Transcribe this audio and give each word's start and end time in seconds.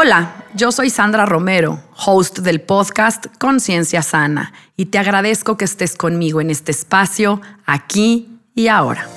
Hola, 0.00 0.44
yo 0.54 0.70
soy 0.70 0.90
Sandra 0.90 1.26
Romero, 1.26 1.82
host 2.06 2.38
del 2.38 2.60
podcast 2.60 3.26
Conciencia 3.36 4.00
Sana, 4.00 4.52
y 4.76 4.86
te 4.86 4.98
agradezco 4.98 5.56
que 5.56 5.64
estés 5.64 5.96
conmigo 5.96 6.40
en 6.40 6.50
este 6.50 6.70
espacio, 6.70 7.40
aquí 7.66 8.28
y 8.54 8.68
ahora. 8.68 9.08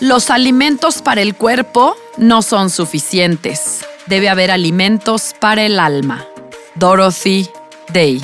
Los 0.00 0.30
alimentos 0.30 1.00
para 1.00 1.22
el 1.22 1.36
cuerpo 1.36 1.94
no 2.16 2.42
son 2.42 2.70
suficientes. 2.70 3.84
Debe 4.06 4.28
haber 4.28 4.50
alimentos 4.50 5.32
para 5.40 5.62
el 5.62 5.78
alma. 5.78 6.24
Dorothy 6.74 7.48
Day. 7.92 8.20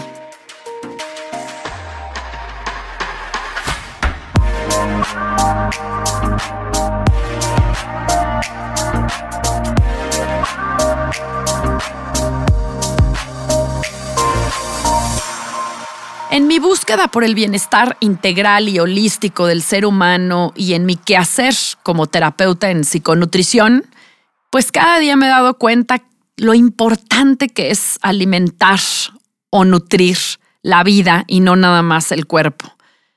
En 16.33 16.47
mi 16.47 16.61
búsqueda 16.61 17.09
por 17.09 17.25
el 17.25 17.35
bienestar 17.35 17.97
integral 17.99 18.69
y 18.69 18.79
holístico 18.79 19.47
del 19.47 19.63
ser 19.63 19.85
humano 19.85 20.53
y 20.55 20.75
en 20.75 20.87
mi 20.87 20.95
quehacer 20.95 21.57
como 21.83 22.07
terapeuta 22.07 22.71
en 22.71 22.85
psiconutrición, 22.85 23.85
pues 24.49 24.71
cada 24.71 25.01
día 25.01 25.17
me 25.17 25.27
he 25.27 25.29
dado 25.29 25.59
cuenta 25.59 26.05
lo 26.37 26.55
importante 26.55 27.49
que 27.49 27.73
es 27.73 27.99
alimentar 28.01 28.79
o 29.51 29.65
nutrir 29.65 30.19
la 30.63 30.85
vida 30.85 31.25
y 31.27 31.41
no 31.41 31.57
nada 31.57 31.83
más 31.83 32.13
el 32.13 32.29
cuerpo. 32.29 32.77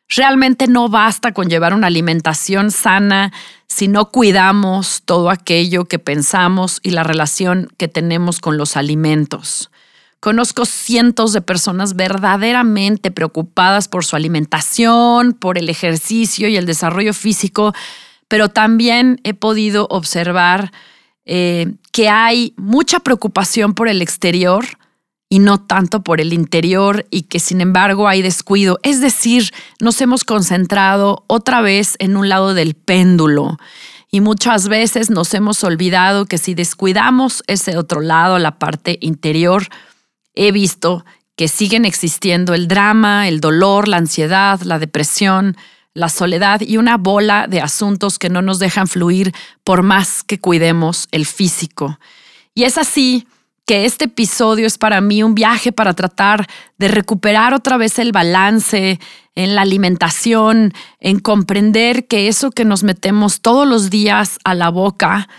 Realmente 0.10 0.68
no 0.68 0.90
basta 0.90 1.34
con 1.34 1.50
llevar 1.50 1.76
una 1.76 1.88
alimentación 1.88 2.72
sana 2.72 3.32
si 3.68 3.88
no 3.88 4.10
cuidamos 4.10 5.04
todo 5.06 5.30
aquello 5.30 5.86
que 5.86 6.00
pensamos 6.00 6.80
y 6.82 6.90
la 6.90 7.04
relación 7.04 7.70
que 7.78 7.88
tenemos 7.88 8.40
con 8.40 8.58
los 8.58 8.76
alimentos. 8.76 9.70
Conozco 10.24 10.64
cientos 10.66 11.34
de 11.34 11.42
personas 11.42 11.98
verdaderamente 11.98 13.12
preocupadas 13.12 13.90
por 13.90 14.06
su 14.06 14.16
alimentación, 14.16 15.34
por 15.34 15.58
el 15.58 15.68
ejercicio 15.68 16.48
y 16.48 16.56
el 16.56 16.66
desarrollo 16.66 17.14
físico, 17.14 17.74
pero 18.30 18.48
también 18.48 19.20
he 19.26 19.34
podido 19.34 19.86
observar 19.90 20.72
eh, 21.26 21.74
que 21.92 22.08
hay 22.08 22.54
mucha 22.56 23.02
preocupación 23.02 23.74
por 23.74 23.90
el 23.90 24.02
exterior 24.02 24.64
y 25.28 25.40
no 25.40 25.60
tanto 25.60 26.04
por 26.04 26.22
el 26.22 26.32
interior 26.32 27.06
y 27.10 27.24
que 27.24 27.42
sin 27.42 27.60
embargo 27.60 28.08
hay 28.08 28.22
descuido. 28.22 28.80
Es 28.82 29.02
decir, 29.02 29.52
nos 29.82 30.00
hemos 30.00 30.24
concentrado 30.24 31.26
otra 31.28 31.60
vez 31.60 31.98
en 32.00 32.16
un 32.16 32.30
lado 32.30 32.54
del 32.54 32.76
péndulo 32.76 33.58
y 34.10 34.22
muchas 34.22 34.70
veces 34.70 35.10
nos 35.10 35.34
hemos 35.34 35.62
olvidado 35.66 36.28
que 36.28 36.38
si 36.38 36.54
descuidamos 36.54 37.44
ese 37.48 37.76
otro 37.78 38.00
lado, 38.00 38.40
la 38.40 38.58
parte 38.58 38.98
interior, 39.02 39.68
he 40.36 40.52
visto 40.52 41.06
que 41.36 41.48
siguen 41.48 41.86
existiendo 41.86 42.54
el 42.54 42.68
drama, 42.68 43.28
el 43.28 43.40
dolor, 43.40 43.88
la 43.88 43.98
ansiedad, 43.98 44.62
la 44.62 44.80
depresión, 44.80 45.58
la 45.94 46.10
soledad 46.10 46.62
y 46.62 46.78
una 46.78 46.98
bola 46.98 47.48
de 47.48 47.62
asuntos 47.62 48.20
que 48.20 48.30
no 48.30 48.42
nos 48.42 48.60
dejan 48.60 48.88
fluir 48.88 49.34
por 49.64 49.84
más 49.84 50.24
que 50.24 50.40
cuidemos 50.40 51.08
el 51.12 51.26
físico. 51.26 52.00
Y 52.56 52.64
es 52.64 52.78
así 52.78 53.28
que 53.66 53.86
este 53.86 54.06
episodio 54.06 54.68
es 54.68 54.78
para 54.78 55.02
mí 55.02 55.24
un 55.24 55.36
viaje 55.36 55.72
para 55.72 55.94
tratar 55.94 56.48
de 56.78 56.88
recuperar 56.88 57.54
otra 57.54 57.78
vez 57.78 57.98
el 57.98 58.12
balance 58.12 59.00
en 59.36 59.56
la 59.56 59.62
alimentación, 59.62 60.74
en 61.00 61.20
comprender 61.20 62.08
que 62.08 62.28
eso 62.28 62.52
que 62.52 62.66
nos 62.66 62.84
metemos 62.84 63.42
todos 63.42 63.68
los 63.68 63.90
días 63.90 64.38
a 64.44 64.54
la 64.54 64.70
boca 64.70 65.30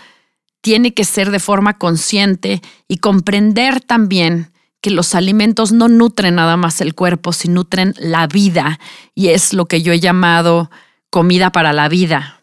tiene 0.61 0.93
que 0.93 1.05
ser 1.05 1.29
de 1.29 1.39
forma 1.39 1.77
consciente 1.77 2.61
y 2.87 2.97
comprender 2.97 3.81
también 3.81 4.51
que 4.85 4.91
los 4.91 5.15
alimentos 5.15 5.71
no 5.71 5.87
nutren 5.87 6.35
nada 6.35 6.57
más 6.57 6.79
el 6.79 6.93
cuerpo, 6.93 7.33
sino 7.33 7.55
nutren 7.55 7.95
la 7.97 8.27
vida. 8.27 8.79
Y 9.15 9.29
es 9.29 9.51
lo 9.51 9.65
que 9.65 9.81
yo 9.81 9.93
he 9.93 9.99
llamado 9.99 10.69
comida 11.09 11.51
para 11.51 11.73
la 11.73 11.89
vida. 11.89 12.41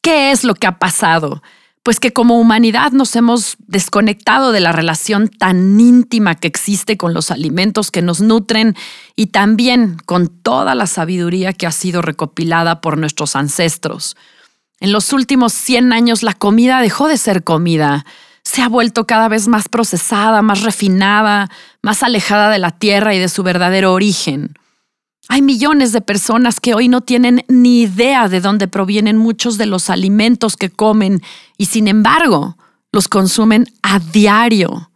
¿Qué 0.00 0.30
es 0.30 0.44
lo 0.44 0.54
que 0.54 0.68
ha 0.68 0.78
pasado? 0.78 1.42
Pues 1.82 1.98
que 1.98 2.12
como 2.12 2.38
humanidad 2.38 2.92
nos 2.92 3.16
hemos 3.16 3.56
desconectado 3.66 4.52
de 4.52 4.60
la 4.60 4.70
relación 4.70 5.26
tan 5.26 5.80
íntima 5.80 6.36
que 6.36 6.46
existe 6.46 6.96
con 6.96 7.12
los 7.12 7.32
alimentos 7.32 7.90
que 7.90 8.02
nos 8.02 8.20
nutren 8.20 8.76
y 9.16 9.26
también 9.26 9.96
con 10.06 10.28
toda 10.28 10.76
la 10.76 10.86
sabiduría 10.86 11.52
que 11.52 11.66
ha 11.66 11.72
sido 11.72 12.02
recopilada 12.02 12.80
por 12.80 12.98
nuestros 12.98 13.34
ancestros. 13.34 14.16
En 14.78 14.92
los 14.92 15.12
últimos 15.12 15.52
100 15.54 15.92
años 15.92 16.22
la 16.22 16.34
comida 16.34 16.82
dejó 16.82 17.08
de 17.08 17.18
ser 17.18 17.42
comida 17.42 18.06
se 18.44 18.62
ha 18.62 18.68
vuelto 18.68 19.06
cada 19.06 19.28
vez 19.28 19.48
más 19.48 19.68
procesada, 19.68 20.42
más 20.42 20.62
refinada, 20.62 21.50
más 21.82 22.02
alejada 22.02 22.50
de 22.50 22.58
la 22.58 22.70
tierra 22.70 23.14
y 23.14 23.18
de 23.18 23.28
su 23.28 23.42
verdadero 23.42 23.92
origen. 23.92 24.54
Hay 25.28 25.42
millones 25.42 25.92
de 25.92 26.00
personas 26.00 26.58
que 26.58 26.74
hoy 26.74 26.88
no 26.88 27.02
tienen 27.02 27.44
ni 27.48 27.82
idea 27.82 28.28
de 28.28 28.40
dónde 28.40 28.66
provienen 28.66 29.16
muchos 29.16 29.58
de 29.58 29.66
los 29.66 29.88
alimentos 29.88 30.56
que 30.56 30.70
comen 30.70 31.22
y 31.56 31.66
sin 31.66 31.86
embargo 31.86 32.56
los 32.90 33.06
consumen 33.06 33.66
a 33.82 34.00
diario. 34.00 34.90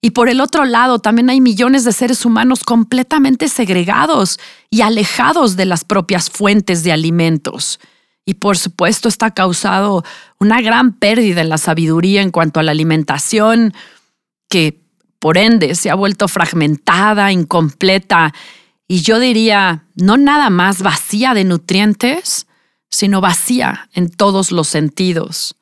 Y 0.00 0.10
por 0.10 0.28
el 0.28 0.40
otro 0.40 0.64
lado, 0.64 0.98
también 0.98 1.30
hay 1.30 1.40
millones 1.40 1.84
de 1.84 1.92
seres 1.92 2.26
humanos 2.26 2.64
completamente 2.64 3.46
segregados 3.46 4.40
y 4.68 4.80
alejados 4.80 5.54
de 5.54 5.64
las 5.64 5.84
propias 5.84 6.28
fuentes 6.28 6.82
de 6.82 6.90
alimentos. 6.90 7.78
Y 8.24 8.34
por 8.34 8.56
supuesto, 8.56 9.08
esto 9.08 9.26
ha 9.26 9.32
causado 9.32 10.04
una 10.38 10.60
gran 10.60 10.92
pérdida 10.92 11.40
en 11.40 11.48
la 11.48 11.58
sabiduría 11.58 12.22
en 12.22 12.30
cuanto 12.30 12.60
a 12.60 12.62
la 12.62 12.70
alimentación, 12.70 13.74
que 14.48 14.80
por 15.18 15.38
ende 15.38 15.74
se 15.74 15.90
ha 15.90 15.94
vuelto 15.94 16.28
fragmentada, 16.28 17.32
incompleta 17.32 18.32
y 18.92 19.00
yo 19.00 19.18
diría, 19.18 19.86
no 19.94 20.18
nada 20.18 20.50
más 20.50 20.82
vacía 20.82 21.32
de 21.32 21.44
nutrientes, 21.44 22.46
sino 22.90 23.22
vacía 23.22 23.88
en 23.94 24.10
todos 24.10 24.52
los 24.52 24.68
sentidos. 24.68 25.56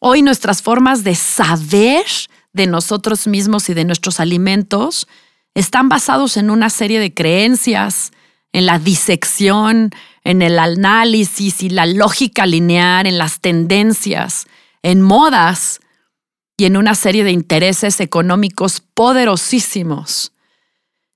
Hoy 0.00 0.22
nuestras 0.22 0.60
formas 0.60 1.04
de 1.04 1.14
saber 1.14 2.04
de 2.52 2.66
nosotros 2.66 3.28
mismos 3.28 3.68
y 3.68 3.74
de 3.74 3.84
nuestros 3.84 4.18
alimentos 4.18 5.06
están 5.54 5.88
basados 5.88 6.36
en 6.36 6.50
una 6.50 6.70
serie 6.70 6.98
de 6.98 7.14
creencias, 7.14 8.10
en 8.52 8.66
la 8.66 8.80
disección, 8.80 9.92
en 10.24 10.42
el 10.42 10.58
análisis 10.58 11.62
y 11.62 11.70
la 11.70 11.86
lógica 11.86 12.46
lineal, 12.46 13.06
en 13.06 13.18
las 13.18 13.40
tendencias, 13.40 14.46
en 14.82 15.02
modas 15.02 15.80
y 16.56 16.66
en 16.66 16.76
una 16.76 16.94
serie 16.94 17.24
de 17.24 17.32
intereses 17.32 18.00
económicos 18.00 18.80
poderosísimos. 18.80 20.32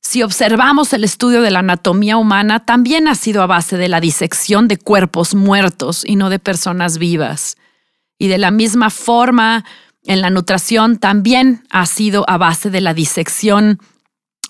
Si 0.00 0.22
observamos 0.22 0.93
el 0.93 1.03
estudio 1.03 1.41
de 1.41 1.50
la 1.50 1.60
anatomía 1.60 2.19
humana, 2.19 2.64
también 2.64 3.09
ha 3.09 3.14
sido 3.14 3.43
a 3.43 3.47
base 3.47 3.76
de 3.78 3.88
la 3.88 4.00
disección 4.00 4.69
de 4.69 4.76
cuerpos 4.76 5.34
muertos 5.34 6.04
y 6.04 6.16
no 6.16 6.28
de 6.28 6.38
personas 6.38 6.98
vivas. 6.98 7.56
Y 8.19 8.28
de 8.28 8.38
la 8.38 8.50
misma 8.50 8.91
forma, 8.91 9.64
en 10.04 10.20
la 10.20 10.28
nutrición 10.28 10.98
también 10.98 11.64
ha 11.70 11.87
sido 11.87 12.25
a 12.28 12.37
base 12.37 12.70
de 12.70 12.82
la 12.82 12.93
disección 12.93 13.81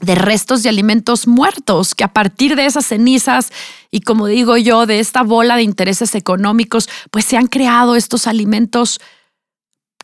de 0.00 0.14
restos 0.14 0.62
de 0.62 0.68
alimentos 0.68 1.26
muertos, 1.26 1.94
que 1.94 2.04
a 2.04 2.12
partir 2.12 2.56
de 2.56 2.66
esas 2.66 2.86
cenizas 2.86 3.50
y 3.94 4.00
como 4.00 4.26
digo 4.26 4.56
yo, 4.56 4.86
de 4.86 4.98
esta 4.98 5.22
bola 5.22 5.54
de 5.54 5.62
intereses 5.62 6.16
económicos, 6.16 6.88
pues 7.12 7.24
se 7.24 7.36
han 7.36 7.46
creado 7.46 7.94
estos 7.94 8.26
alimentos 8.26 9.00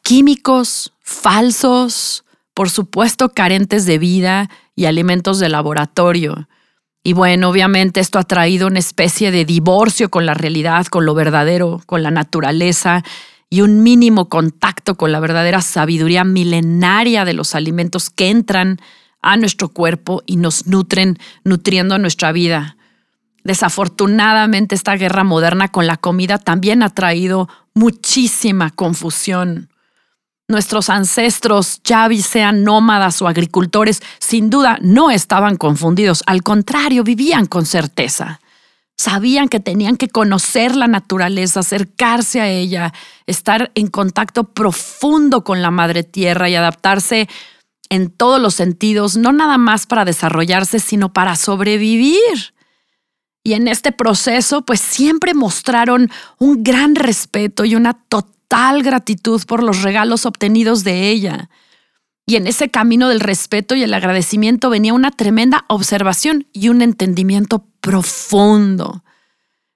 químicos, 0.02 0.92
falsos, 1.00 2.24
por 2.54 2.70
supuesto 2.70 3.30
carentes 3.30 3.86
de 3.86 3.98
vida 3.98 4.48
y 4.76 4.84
alimentos 4.84 5.40
de 5.40 5.48
laboratorio. 5.48 6.48
Y 7.02 7.14
bueno, 7.14 7.48
obviamente 7.48 7.98
esto 7.98 8.20
ha 8.20 8.22
traído 8.24 8.68
una 8.68 8.78
especie 8.78 9.32
de 9.32 9.44
divorcio 9.44 10.08
con 10.08 10.24
la 10.24 10.34
realidad, 10.34 10.86
con 10.86 11.04
lo 11.04 11.14
verdadero, 11.14 11.82
con 11.86 12.04
la 12.04 12.12
naturaleza 12.12 13.02
y 13.48 13.62
un 13.62 13.82
mínimo 13.82 14.28
contacto 14.28 14.94
con 14.94 15.10
la 15.10 15.18
verdadera 15.18 15.62
sabiduría 15.62 16.22
milenaria 16.22 17.24
de 17.24 17.32
los 17.32 17.56
alimentos 17.56 18.08
que 18.08 18.28
entran 18.30 18.80
a 19.22 19.36
nuestro 19.36 19.68
cuerpo 19.68 20.22
y 20.26 20.36
nos 20.36 20.66
nutren, 20.66 21.18
nutriendo 21.44 21.98
nuestra 21.98 22.32
vida. 22.32 22.76
Desafortunadamente, 23.44 24.74
esta 24.74 24.96
guerra 24.96 25.24
moderna 25.24 25.68
con 25.68 25.86
la 25.86 25.96
comida 25.96 26.38
también 26.38 26.82
ha 26.82 26.90
traído 26.90 27.48
muchísima 27.74 28.70
confusión. 28.70 29.68
Nuestros 30.48 30.90
ancestros, 30.90 31.80
ya 31.84 32.08
sean 32.22 32.64
nómadas 32.64 33.22
o 33.22 33.28
agricultores, 33.28 34.02
sin 34.18 34.50
duda 34.50 34.78
no 34.82 35.10
estaban 35.10 35.56
confundidos, 35.56 36.22
al 36.26 36.42
contrario, 36.42 37.04
vivían 37.04 37.46
con 37.46 37.66
certeza. 37.66 38.40
Sabían 38.96 39.48
que 39.48 39.60
tenían 39.60 39.96
que 39.96 40.08
conocer 40.08 40.76
la 40.76 40.86
naturaleza, 40.86 41.60
acercarse 41.60 42.40
a 42.40 42.48
ella, 42.48 42.92
estar 43.26 43.70
en 43.74 43.86
contacto 43.86 44.44
profundo 44.44 45.42
con 45.44 45.62
la 45.62 45.70
madre 45.70 46.02
tierra 46.02 46.50
y 46.50 46.56
adaptarse 46.56 47.28
en 47.90 48.08
todos 48.08 48.40
los 48.40 48.54
sentidos, 48.54 49.16
no 49.16 49.32
nada 49.32 49.58
más 49.58 49.84
para 49.84 50.06
desarrollarse, 50.06 50.78
sino 50.78 51.12
para 51.12 51.36
sobrevivir. 51.36 52.54
Y 53.42 53.54
en 53.54 53.68
este 53.68 53.92
proceso, 53.92 54.62
pues 54.62 54.80
siempre 54.80 55.34
mostraron 55.34 56.10
un 56.38 56.62
gran 56.62 56.94
respeto 56.94 57.64
y 57.64 57.74
una 57.74 57.94
total 57.94 58.82
gratitud 58.82 59.42
por 59.44 59.62
los 59.62 59.82
regalos 59.82 60.24
obtenidos 60.24 60.84
de 60.84 61.10
ella. 61.10 61.50
Y 62.26 62.36
en 62.36 62.46
ese 62.46 62.70
camino 62.70 63.08
del 63.08 63.20
respeto 63.20 63.74
y 63.74 63.82
el 63.82 63.92
agradecimiento 63.92 64.70
venía 64.70 64.94
una 64.94 65.10
tremenda 65.10 65.64
observación 65.68 66.46
y 66.52 66.68
un 66.68 66.80
entendimiento 66.80 67.66
profundo. 67.80 69.02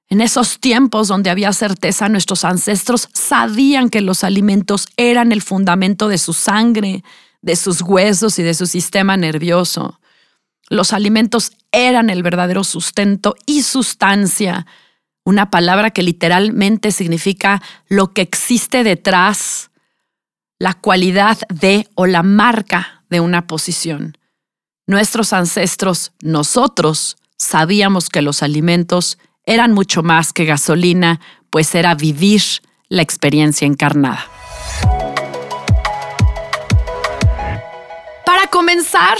En 0.08 0.20
esos 0.20 0.61
tiempos 0.61 1.08
donde 1.08 1.31
había 1.31 1.52
certeza, 1.52 2.08
nuestros 2.08 2.44
ancestros 2.44 3.08
sabían 3.12 3.90
que 3.90 4.02
los 4.02 4.22
alimentos 4.22 4.87
eran 4.96 5.32
el 5.32 5.43
fundamento 5.43 6.06
de 6.06 6.19
su 6.19 6.32
sangre, 6.32 7.02
de 7.44 7.56
sus 7.56 7.82
huesos 7.82 8.38
y 8.38 8.43
de 8.43 8.55
su 8.55 8.67
sistema 8.67 9.19
nervioso. 9.19 10.00
Los 10.70 10.94
alimentos 10.94 11.52
eran 11.73 12.08
el 12.08 12.23
verdadero 12.23 12.64
sustento 12.64 13.37
y 13.44 13.62
sustancia, 13.62 14.67
una 15.25 15.50
palabra 15.50 15.91
que 15.91 16.02
literalmente 16.02 16.91
significa 16.91 17.62
lo 17.87 18.12
que 18.12 18.23
existe 18.23 18.82
detrás, 18.82 19.70
la 20.58 20.73
cualidad 20.73 21.38
de 21.49 21.87
o 21.94 22.06
la 22.06 22.23
marca 22.23 23.05
de 23.11 23.20
una 23.20 23.47
posición. 23.47 24.17
Nuestros 24.87 25.35
ancestros, 25.35 26.12
nosotros, 26.23 27.17
sabíamos 27.37 28.08
que 28.08 28.23
los 28.23 28.43
alimentos 28.43 29.19
eran 29.44 29.73
mucho 29.73 30.02
más 30.02 30.32
que 30.32 30.47
gasolina, 30.47 31.20
pues 31.50 31.75
era 31.75 31.94
vivir 31.94 32.43
la 32.88 33.02
experiencia 33.02 33.67
encarnada. 33.67 34.33
Para 38.25 38.47
comenzar, 38.47 39.19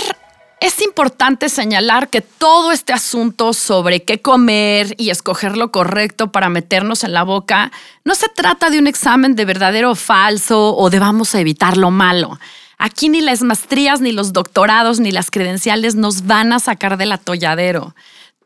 es 0.61 0.81
importante 0.81 1.51
señalar 1.51 2.09
que 2.09 2.23
todo 2.23 2.73
este 2.73 2.95
asunto 2.95 3.53
sobre 3.53 4.03
qué 4.03 4.23
comer 4.23 4.95
y 4.97 5.11
escoger 5.11 5.59
lo 5.59 5.71
correcto 5.71 6.33
para 6.33 6.49
meternos 6.49 7.05
en 7.05 7.13
la 7.13 7.23
boca 7.23 7.71
no 8.05 8.15
se 8.15 8.29
trata 8.31 8.71
de 8.71 8.79
un 8.79 8.87
examen 8.87 9.35
de 9.35 9.45
verdadero 9.45 9.91
o 9.91 9.95
falso 9.95 10.75
o 10.75 10.89
de 10.89 11.01
vamos 11.01 11.35
a 11.35 11.41
evitar 11.41 11.77
lo 11.77 11.91
malo. 11.91 12.39
Aquí 12.79 13.11
ni 13.11 13.21
las 13.21 13.43
maestrías, 13.43 14.01
ni 14.01 14.11
los 14.11 14.33
doctorados, 14.33 15.01
ni 15.01 15.13
las 15.13 15.31
credenciales 15.31 15.97
nos 15.97 16.27
van 16.27 16.53
a 16.53 16.59
sacar 16.59 16.97
del 16.97 17.13
atolladero 17.13 17.95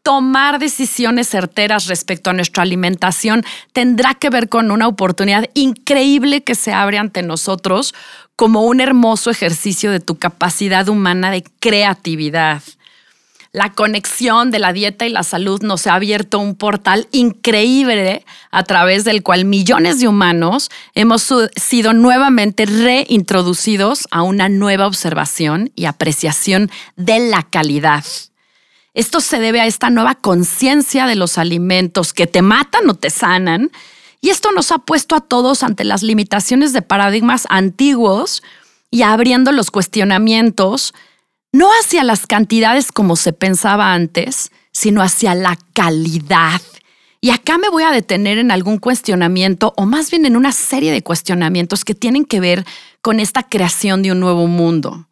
tomar 0.09 0.59
decisiones 0.59 1.29
certeras 1.29 1.87
respecto 1.87 2.31
a 2.31 2.33
nuestra 2.33 2.63
alimentación 2.63 3.45
tendrá 3.75 4.15
que 4.15 4.31
ver 4.31 4.49
con 4.49 4.71
una 4.71 4.89
oportunidad 4.89 5.51
increíble 5.53 6.43
que 6.43 6.55
se 6.55 6.73
abre 6.73 6.97
ante 6.97 7.23
nosotros 7.23 7.95
como 8.39 8.63
un 8.63 8.81
hermoso 8.81 9.31
ejercicio 9.31 9.91
de 9.91 9.99
tu 9.99 10.17
capacidad 10.17 10.89
humana 10.89 11.33
de 11.33 11.43
creatividad. 11.59 12.63
La 13.51 13.73
conexión 13.73 14.53
de 14.53 14.61
la 14.61 14.73
dieta 14.73 15.07
y 15.07 15.11
la 15.11 15.25
salud 15.25 15.61
nos 15.63 15.89
ha 15.89 15.95
abierto 15.95 16.39
un 16.39 16.55
portal 16.55 17.09
increíble 17.11 18.25
a 18.53 18.63
través 18.63 19.03
del 19.03 19.25
cual 19.25 19.45
millones 19.45 19.99
de 19.99 20.07
humanos 20.07 20.71
hemos 20.95 21.35
sido 21.57 21.95
nuevamente 21.95 22.65
reintroducidos 22.65 24.07
a 24.13 24.23
una 24.23 24.49
nueva 24.49 24.87
observación 24.87 25.73
y 25.75 25.87
apreciación 25.87 26.71
de 26.95 27.31
la 27.31 27.43
calidad 27.43 28.05
esto 28.99 29.21
se 29.21 29.39
debe 29.39 29.61
a 29.61 29.67
esta 29.67 29.91
nueva 29.91 30.17
conciencia 30.17 31.07
de 31.07 31.15
los 31.15 31.39
alimentos 31.39 32.13
que 32.13 32.27
te 32.27 32.43
matan 32.43 32.91
o 32.91 32.95
te 32.95 33.11
sanan. 33.11 33.71
Y 34.21 34.31
esto 34.31 34.53
nos 34.53 34.73
ha 34.73 34.79
puesto 34.79 35.15
a 35.15 35.21
todos 35.21 35.63
ante 35.63 35.85
las 35.85 36.03
limitaciones 36.03 36.73
de 36.73 36.83
paradigmas 36.83 37.47
antiguos 37.51 38.43
y 38.91 39.03
abriendo 39.03 39.53
los 39.53 39.71
cuestionamientos, 39.71 40.95
no 41.53 41.71
hacia 41.81 42.05
las 42.05 42.27
cantidades 42.27 42.91
como 42.91 43.17
se 43.17 43.33
pensaba 43.33 43.93
antes, 43.93 44.51
sino 44.73 45.03
hacia 45.03 45.35
la 45.35 45.59
calidad. 45.73 46.61
Y 47.21 47.31
acá 47.31 47.59
me 47.59 47.69
voy 47.69 47.83
a 47.83 47.91
detener 47.91 48.39
en 48.39 48.51
algún 48.51 48.79
cuestionamiento, 48.79 49.75
o 49.77 49.87
más 49.87 50.11
bien 50.11 50.25
en 50.25 50.37
una 50.37 50.53
serie 50.53 50.93
de 50.93 51.03
cuestionamientos 51.03 51.85
que 51.85 51.95
tienen 51.95 52.25
que 52.25 52.41
ver 52.41 52.65
con 53.03 53.19
esta 53.19 53.43
creación 53.43 54.03
de 54.03 54.13
un 54.13 54.21
nuevo 54.21 54.47
mundo. 54.47 55.09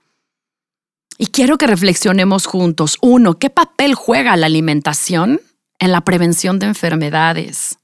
Y 1.19 1.29
quiero 1.29 1.59
que 1.59 1.67
reflexionemos 1.67 2.47
juntos. 2.47 2.99
Uno, 3.01 3.39
¿qué 3.39 3.51
papel 3.51 3.95
juega 3.95 4.37
la 4.37 4.47
alimentación 4.47 5.41
en 5.79 5.93
la 5.93 6.03
prevención 6.03 6.59
de 6.59 6.67
enfermedades? 6.67 7.79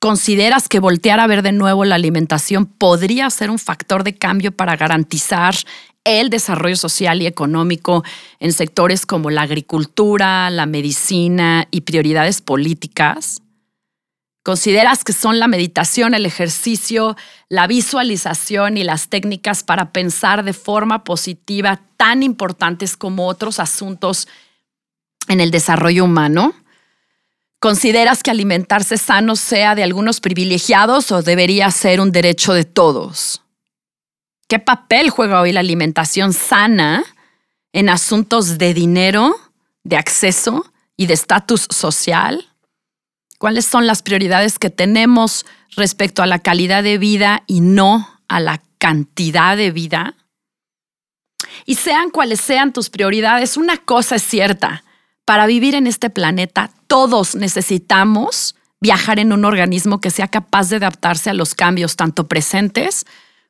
¿Consideras 0.00 0.66
que 0.66 0.80
voltear 0.80 1.20
a 1.20 1.26
ver 1.26 1.42
de 1.42 1.52
nuevo 1.52 1.84
la 1.84 1.96
alimentación 1.96 2.64
podría 2.64 3.28
ser 3.28 3.50
un 3.50 3.58
factor 3.58 4.02
de 4.02 4.16
cambio 4.16 4.50
para 4.50 4.74
garantizar 4.74 5.54
el 6.04 6.30
desarrollo 6.30 6.76
social 6.76 7.20
y 7.20 7.26
económico 7.26 8.02
en 8.38 8.54
sectores 8.54 9.04
como 9.04 9.28
la 9.28 9.42
agricultura, 9.42 10.48
la 10.48 10.64
medicina 10.64 11.68
y 11.70 11.82
prioridades 11.82 12.40
políticas? 12.40 13.42
¿Consideras 14.42 15.04
que 15.04 15.12
son 15.12 15.38
la 15.38 15.48
meditación, 15.48 16.14
el 16.14 16.24
ejercicio, 16.24 17.14
la 17.50 17.66
visualización 17.66 18.78
y 18.78 18.84
las 18.84 19.08
técnicas 19.08 19.62
para 19.62 19.92
pensar 19.92 20.44
de 20.44 20.54
forma 20.54 21.04
positiva 21.04 21.82
tan 21.98 22.22
importantes 22.22 22.96
como 22.96 23.26
otros 23.26 23.60
asuntos 23.60 24.28
en 25.28 25.42
el 25.42 25.50
desarrollo 25.50 26.06
humano? 26.06 26.54
¿Consideras 27.60 28.22
que 28.22 28.30
alimentarse 28.30 28.98
sano 28.98 29.36
sea 29.36 29.74
de 29.74 29.82
algunos 29.82 30.20
privilegiados 30.20 31.12
o 31.12 31.22
debería 31.22 31.70
ser 31.70 32.00
un 32.00 32.10
derecho 32.10 32.52
de 32.52 32.64
todos? 32.64 33.42
¿Qué 34.48 34.58
papel 34.58 35.10
juega 35.10 35.40
hoy 35.40 35.52
la 35.52 35.60
alimentación 35.60 36.32
sana 36.32 37.04
en 37.72 37.88
asuntos 37.88 38.58
de 38.58 38.74
dinero, 38.74 39.36
de 39.84 39.96
acceso 39.96 40.72
y 40.96 41.06
de 41.06 41.14
estatus 41.14 41.68
social? 41.70 42.50
cuáles 43.40 43.64
son 43.64 43.86
las 43.86 44.02
prioridades 44.02 44.58
que 44.58 44.68
tenemos 44.68 45.46
respecto 45.74 46.22
a 46.22 46.26
la 46.26 46.40
calidad 46.40 46.82
de 46.82 46.98
vida 46.98 47.42
y 47.46 47.62
no 47.62 48.20
a 48.28 48.38
la 48.38 48.60
cantidad 48.76 49.56
de 49.56 49.70
vida. 49.70 50.14
Y 51.64 51.76
sean 51.76 52.10
cuales 52.10 52.38
sean 52.42 52.74
tus 52.74 52.90
prioridades, 52.90 53.56
una 53.56 53.78
cosa 53.78 54.16
es 54.16 54.22
cierta, 54.24 54.84
para 55.30 55.46
vivir 55.46 55.76
en 55.76 55.86
este 55.86 56.10
planeta 56.10 56.72
todos 56.88 57.36
necesitamos 57.36 58.56
viajar 58.80 59.20
en 59.20 59.32
un 59.32 59.44
organismo 59.44 60.00
que 60.00 60.10
sea 60.10 60.26
capaz 60.26 60.70
de 60.70 60.74
adaptarse 60.74 61.30
a 61.30 61.34
los 61.34 61.54
cambios 61.54 61.94
tanto 61.94 62.26
presentes 62.26 63.06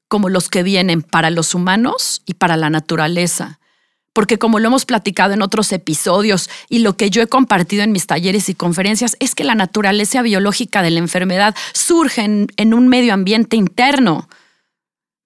como 0.06 0.28
los 0.28 0.50
que 0.50 0.62
vienen 0.62 1.00
para 1.00 1.30
los 1.30 1.54
humanos 1.54 2.20
y 2.26 2.34
para 2.34 2.58
la 2.58 2.68
naturaleza. 2.68 3.60
Porque 4.12 4.36
como 4.36 4.58
lo 4.58 4.66
hemos 4.66 4.84
platicado 4.84 5.32
en 5.32 5.40
otros 5.40 5.72
episodios 5.72 6.50
y 6.68 6.80
lo 6.80 6.98
que 6.98 7.08
yo 7.08 7.22
he 7.22 7.28
compartido 7.28 7.82
en 7.82 7.92
mis 7.92 8.06
talleres 8.06 8.50
y 8.50 8.54
conferencias 8.54 9.16
es 9.18 9.34
que 9.34 9.44
la 9.44 9.54
naturaleza 9.54 10.20
biológica 10.20 10.82
de 10.82 10.90
la 10.90 10.98
enfermedad 10.98 11.56
surge 11.72 12.24
en, 12.24 12.74
un 12.74 12.88
medio 12.88 13.14
ambiente 13.14 13.56
interno 13.56 14.28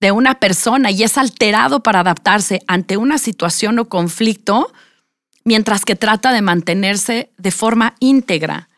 de 0.01 0.13
una 0.13 0.39
persona 0.39 0.93
y 0.93 1.03
es 1.03 1.19
alterado 1.19 1.83
para 1.83 1.99
adaptarse 1.99 2.61
ante 2.69 2.97
una 2.97 3.19
situación 3.19 3.81
o 3.81 3.89
conflicto 3.89 4.73
mientras 5.45 5.85
que 5.85 5.97
trata 5.97 6.33
de 6.33 6.43
mantenerse 6.43 7.31
de 7.37 7.51
forma 7.51 7.95
íntegra. 8.01 8.69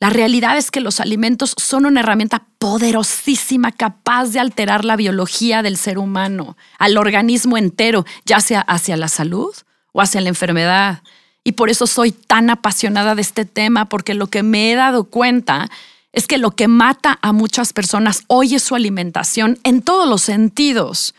La 0.00 0.10
realidad 0.10 0.56
es 0.56 0.70
que 0.70 0.80
los 0.80 0.98
alimentos 0.98 1.54
son 1.58 1.86
una 1.86 2.00
herramienta 2.00 2.46
poderosísima 2.58 3.70
capaz 3.70 4.30
de 4.30 4.40
alterar 4.40 4.84
la 4.84 4.96
biología 4.96 5.62
del 5.62 5.76
ser 5.76 5.98
humano, 5.98 6.56
al 6.78 6.96
organismo 6.96 7.56
entero, 7.56 8.04
ya 8.24 8.40
sea 8.40 8.62
hacia 8.62 8.96
la 8.96 9.08
salud 9.08 9.54
o 9.92 10.00
hacia 10.00 10.20
la 10.20 10.28
enfermedad. 10.28 11.02
Y 11.44 11.52
por 11.52 11.70
eso 11.70 11.86
soy 11.86 12.12
tan 12.12 12.50
apasionada 12.50 13.14
de 13.14 13.22
este 13.22 13.44
tema, 13.44 13.88
porque 13.88 14.14
lo 14.14 14.26
que 14.28 14.42
me 14.42 14.72
he 14.72 14.74
dado 14.74 15.04
cuenta 15.04 15.68
es 16.12 16.26
que 16.26 16.38
lo 16.38 16.50
que 16.50 16.68
mata 16.68 17.18
a 17.22 17.32
muchas 17.32 17.72
personas 17.72 18.24
hoy 18.26 18.56
es 18.56 18.62
su 18.62 18.74
alimentación 18.74 19.58
en 19.64 19.82
todos 19.82 20.08
los 20.08 20.22
sentidos, 20.22 21.14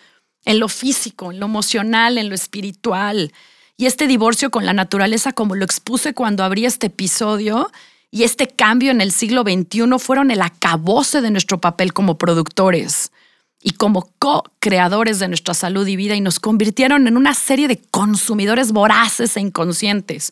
en 0.46 0.60
lo 0.60 0.68
físico, 0.68 1.32
en 1.32 1.40
lo 1.40 1.46
emocional, 1.46 2.18
en 2.18 2.30
lo 2.30 2.36
espiritual. 2.36 3.32
Y 3.78 3.86
este 3.88 4.08
divorcio 4.08 4.52
con 4.52 4.66
la 4.66 4.74
naturaleza, 4.74 5.34
como 5.34 5.56
lo 5.56 5.66
expuse 5.66 6.14
cuando 6.14 6.44
abrí 6.44 6.66
este 6.66 6.88
episodio, 6.88 7.72
y 8.14 8.24
este 8.24 8.48
cambio 8.48 8.92
en 8.92 9.02
el 9.02 9.12
siglo 9.12 9.42
XXI 9.42 9.98
fueron 9.98 10.30
el 10.30 10.44
acabose 10.44 11.22
de 11.22 11.32
nuestro 11.32 11.60
papel 11.60 11.94
como 11.94 12.20
productores 12.20 13.12
y 13.60 13.72
como 13.72 14.08
co-creadores 14.20 15.18
de 15.18 15.30
nuestra 15.30 15.56
salud 15.56 15.88
y 15.88 15.96
vida 15.96 16.16
y 16.16 16.22
nos 16.22 16.40
convirtieron 16.40 17.08
en 17.08 17.18
una 17.18 17.34
serie 17.34 17.68
de 17.68 17.82
consumidores 17.90 18.72
voraces 18.72 19.36
e 19.36 19.40
inconscientes. 19.40 20.32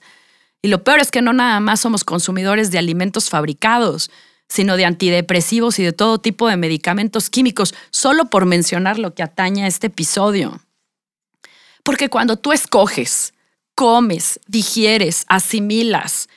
Y 0.62 0.68
lo 0.68 0.84
peor 0.84 1.00
es 1.00 1.10
que 1.10 1.24
no 1.24 1.34
nada 1.34 1.60
más 1.60 1.80
somos 1.80 2.04
consumidores 2.04 2.70
de 2.70 2.78
alimentos 2.78 3.32
fabricados, 3.32 4.12
sino 4.48 4.78
de 4.78 4.86
antidepresivos 4.86 5.80
y 5.80 5.84
de 5.84 5.92
todo 5.92 6.20
tipo 6.20 6.48
de 6.48 6.58
medicamentos 6.58 7.32
químicos, 7.32 7.74
solo 7.90 8.26
por 8.26 8.46
mencionar 8.46 9.00
lo 9.00 9.16
que 9.16 9.24
atañe 9.24 9.64
a 9.64 9.68
este 9.68 9.88
episodio. 9.88 10.62
Porque 11.84 12.10
cuando 12.10 12.38
tú 12.38 12.52
escoges, 12.52 13.34
comes, 13.76 14.40
digieres, 14.48 15.26
asimilas, 15.28 16.30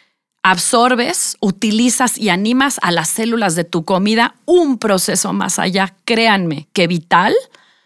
absorbes, 0.42 1.36
utilizas 1.40 2.18
y 2.18 2.28
animas 2.28 2.78
a 2.82 2.90
las 2.90 3.08
células 3.08 3.54
de 3.54 3.64
tu 3.64 3.84
comida 3.84 4.34
un 4.44 4.78
proceso 4.78 5.32
más 5.32 5.58
allá, 5.58 5.94
créanme, 6.04 6.68
que 6.72 6.86
vital, 6.86 7.34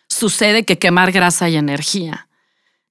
sucede 0.08 0.64
que 0.64 0.78
quemar 0.78 1.12
grasa 1.12 1.48
y 1.48 1.56
energía. 1.56 2.28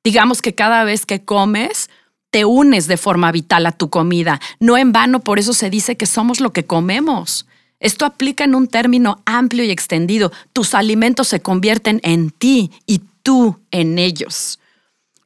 Digamos 0.04 0.42
que 0.42 0.56
cada 0.56 0.84
vez 0.84 1.06
que 1.06 1.26
comes, 1.26 1.90
te 2.30 2.46
unes 2.46 2.88
de 2.88 2.98
forma 2.98 3.32
vital 3.32 3.66
a 3.66 3.72
tu 3.72 3.90
comida. 3.90 4.40
No 4.60 4.78
en 4.78 4.92
vano, 4.92 5.22
por 5.22 5.40
eso 5.40 5.54
se 5.54 5.70
dice 5.70 5.98
que 5.98 6.06
somos 6.06 6.40
lo 6.40 6.54
que 6.54 6.66
comemos. 6.66 7.47
Esto 7.80 8.06
aplica 8.06 8.44
en 8.44 8.56
un 8.56 8.68
término 8.68 9.22
amplio 9.26 9.64
y 9.64 9.72
extendido. 9.72 10.32
Tus 10.54 10.74
alimentos 10.74 11.28
se 11.28 11.42
convierten 11.42 12.00
en 12.04 12.32
ti 12.32 12.72
y 12.86 13.02
tú 13.22 13.60
en 13.72 14.00
ellos. 14.00 14.60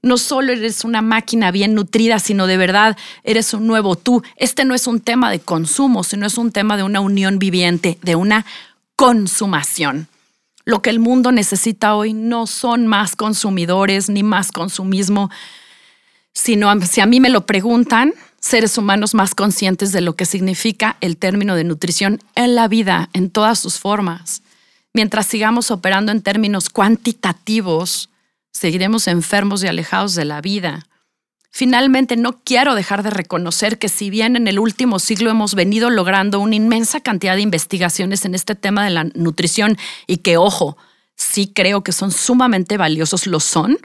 No 0.04 0.18
solo 0.18 0.52
eres 0.54 0.84
una 0.84 1.02
máquina 1.02 1.52
bien 1.52 1.76
nutrida, 1.76 2.18
sino 2.20 2.48
de 2.48 2.58
verdad 2.58 2.98
eres 3.24 3.54
un 3.54 3.68
nuevo 3.68 3.96
tú. 3.96 4.24
Este 4.36 4.66
no 4.66 4.74
es 4.74 4.88
un 4.88 5.00
tema 5.00 5.30
de 5.30 5.40
consumo, 5.40 6.04
sino 6.04 6.26
es 6.26 6.38
un 6.38 6.52
tema 6.52 6.76
de 6.76 6.84
una 6.84 7.02
unión 7.02 7.38
viviente, 7.38 8.00
de 8.02 8.16
una 8.16 8.46
consumación. 8.96 10.08
Lo 10.66 10.82
que 10.82 10.90
el 10.90 11.00
mundo 11.00 11.32
necesita 11.32 11.96
hoy 11.96 12.14
no 12.14 12.48
son 12.48 12.88
más 12.88 13.16
consumidores 13.16 14.10
ni 14.10 14.24
más 14.24 14.52
consumismo, 14.52 15.30
sino 16.34 16.72
si 16.82 17.02
a 17.02 17.06
mí 17.06 17.20
me 17.20 17.30
lo 17.30 17.46
preguntan, 17.46 18.14
seres 18.42 18.78
humanos 18.78 19.14
más 19.14 19.36
conscientes 19.36 19.92
de 19.92 20.02
lo 20.02 20.16
que 20.16 20.26
significa 20.26 20.98
el 21.00 21.16
término 21.16 21.56
de 21.56 21.64
nutrición 21.64 22.20
en 22.36 22.56
la 22.56 22.68
vida, 22.68 23.10
en 23.14 23.30
todas 23.30 23.60
sus 23.60 23.80
formas. 23.80 24.42
Mientras 24.94 25.28
sigamos 25.28 25.72
operando 25.72 26.12
en 26.12 26.22
términos 26.22 26.70
cuantitativos, 26.70 28.10
seguiremos 28.52 29.08
enfermos 29.08 29.64
y 29.64 29.68
alejados 29.68 30.16
de 30.16 30.26
la 30.26 30.42
vida. 30.42 30.88
Finalmente, 31.52 32.18
no 32.18 32.40
quiero 32.44 32.76
dejar 32.76 33.04
de 33.04 33.10
reconocer 33.10 33.78
que 33.78 33.90
si 33.90 34.10
bien 34.10 34.36
en 34.36 34.48
el 34.48 34.58
último 34.58 35.00
siglo 35.00 35.30
hemos 35.30 35.54
venido 35.54 35.90
logrando 35.90 36.40
una 36.40 36.56
inmensa 36.56 37.00
cantidad 37.00 37.36
de 37.36 37.42
investigaciones 37.42 38.26
en 38.26 38.36
este 38.36 38.56
tema 38.56 38.84
de 38.84 38.90
la 38.90 39.04
nutrición 39.16 39.78
y 40.08 40.18
que, 40.18 40.38
ojo, 40.38 40.78
sí 41.16 41.52
creo 41.54 41.84
que 41.84 41.92
son 41.92 42.12
sumamente 42.12 42.78
valiosos, 42.78 43.28
lo 43.28 43.40
son, 43.40 43.78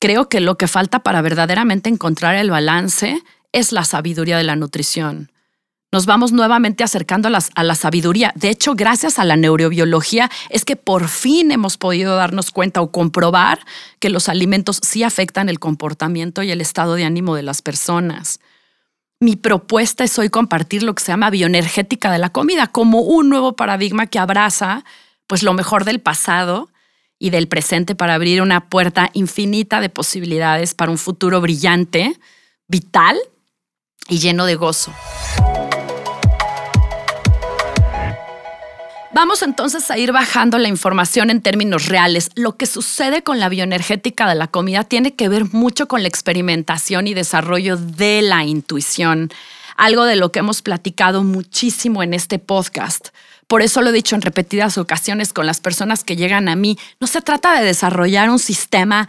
creo 0.00 0.28
que 0.28 0.40
lo 0.40 0.56
que 0.56 0.68
falta 0.68 1.00
para 1.00 1.22
verdaderamente 1.22 1.88
encontrar 1.88 2.36
el 2.36 2.50
balance 2.50 3.22
es 3.54 3.72
la 3.72 3.84
sabiduría 3.84 4.36
de 4.36 4.44
la 4.44 4.56
nutrición. 4.56 5.30
Nos 5.92 6.06
vamos 6.06 6.32
nuevamente 6.32 6.82
acercando 6.82 7.28
a, 7.28 7.62
la 7.62 7.74
sabiduría. 7.76 8.32
De 8.34 8.50
hecho, 8.50 8.74
gracias 8.74 9.20
a 9.20 9.24
la 9.24 9.36
neurobiología 9.36 10.28
es 10.50 10.64
que 10.64 10.74
por 10.74 11.06
fin 11.06 11.52
hemos 11.52 11.78
podido 11.78 12.16
darnos 12.16 12.50
cuenta 12.50 12.80
o 12.80 12.90
comprobar 12.90 13.60
que 14.00 14.10
los 14.10 14.28
alimentos 14.28 14.80
sí 14.82 15.04
afectan 15.04 15.48
el 15.48 15.60
comportamiento 15.60 16.42
y 16.42 16.50
el 16.50 16.60
estado 16.60 16.96
de 16.96 17.04
ánimo 17.04 17.36
de 17.36 17.44
las 17.44 17.62
personas. 17.62 18.40
Mi 19.20 19.36
propuesta 19.36 20.02
es 20.02 20.18
hoy 20.18 20.30
compartir 20.30 20.82
lo 20.82 20.96
que 20.96 21.04
se 21.04 21.12
llama 21.12 21.30
bioenergética 21.30 22.10
de 22.10 22.18
la 22.18 22.30
comida 22.30 22.66
como 22.66 23.02
un 23.02 23.28
nuevo 23.28 23.54
paradigma 23.54 24.08
que 24.08 24.18
abraza 24.18 24.84
pues 25.28 25.44
lo 25.44 25.52
mejor 25.52 25.84
del 25.84 26.00
pasado 26.00 26.70
y 27.20 27.30
del 27.30 27.46
presente 27.46 27.94
para 27.94 28.14
abrir 28.14 28.42
una 28.42 28.68
puerta 28.68 29.10
infinita 29.12 29.80
de 29.80 29.90
posibilidades 29.90 30.74
para 30.74 30.90
un 30.90 30.98
futuro 30.98 31.40
brillante, 31.40 32.18
vital 32.66 33.16
y 34.08 34.18
lleno 34.18 34.46
de 34.46 34.54
gozo. 34.54 34.92
Vamos 39.14 39.42
entonces 39.42 39.92
a 39.92 39.96
ir 39.96 40.10
bajando 40.10 40.58
la 40.58 40.66
información 40.66 41.30
en 41.30 41.40
términos 41.40 41.86
reales. 41.86 42.30
Lo 42.34 42.56
que 42.56 42.66
sucede 42.66 43.22
con 43.22 43.38
la 43.38 43.48
bioenergética 43.48 44.28
de 44.28 44.34
la 44.34 44.48
comida 44.48 44.82
tiene 44.82 45.14
que 45.14 45.28
ver 45.28 45.44
mucho 45.52 45.86
con 45.86 46.02
la 46.02 46.08
experimentación 46.08 47.06
y 47.06 47.14
desarrollo 47.14 47.76
de 47.76 48.22
la 48.22 48.42
intuición, 48.42 49.30
algo 49.76 50.04
de 50.04 50.16
lo 50.16 50.32
que 50.32 50.40
hemos 50.40 50.62
platicado 50.62 51.22
muchísimo 51.22 52.02
en 52.02 52.12
este 52.12 52.40
podcast. 52.40 53.10
Por 53.46 53.62
eso 53.62 53.82
lo 53.82 53.90
he 53.90 53.92
dicho 53.92 54.16
en 54.16 54.22
repetidas 54.22 54.78
ocasiones 54.78 55.32
con 55.32 55.46
las 55.46 55.60
personas 55.60 56.02
que 56.02 56.16
llegan 56.16 56.48
a 56.48 56.56
mí. 56.56 56.76
No 56.98 57.06
se 57.06 57.20
trata 57.20 57.56
de 57.56 57.64
desarrollar 57.64 58.30
un 58.30 58.40
sistema 58.40 59.08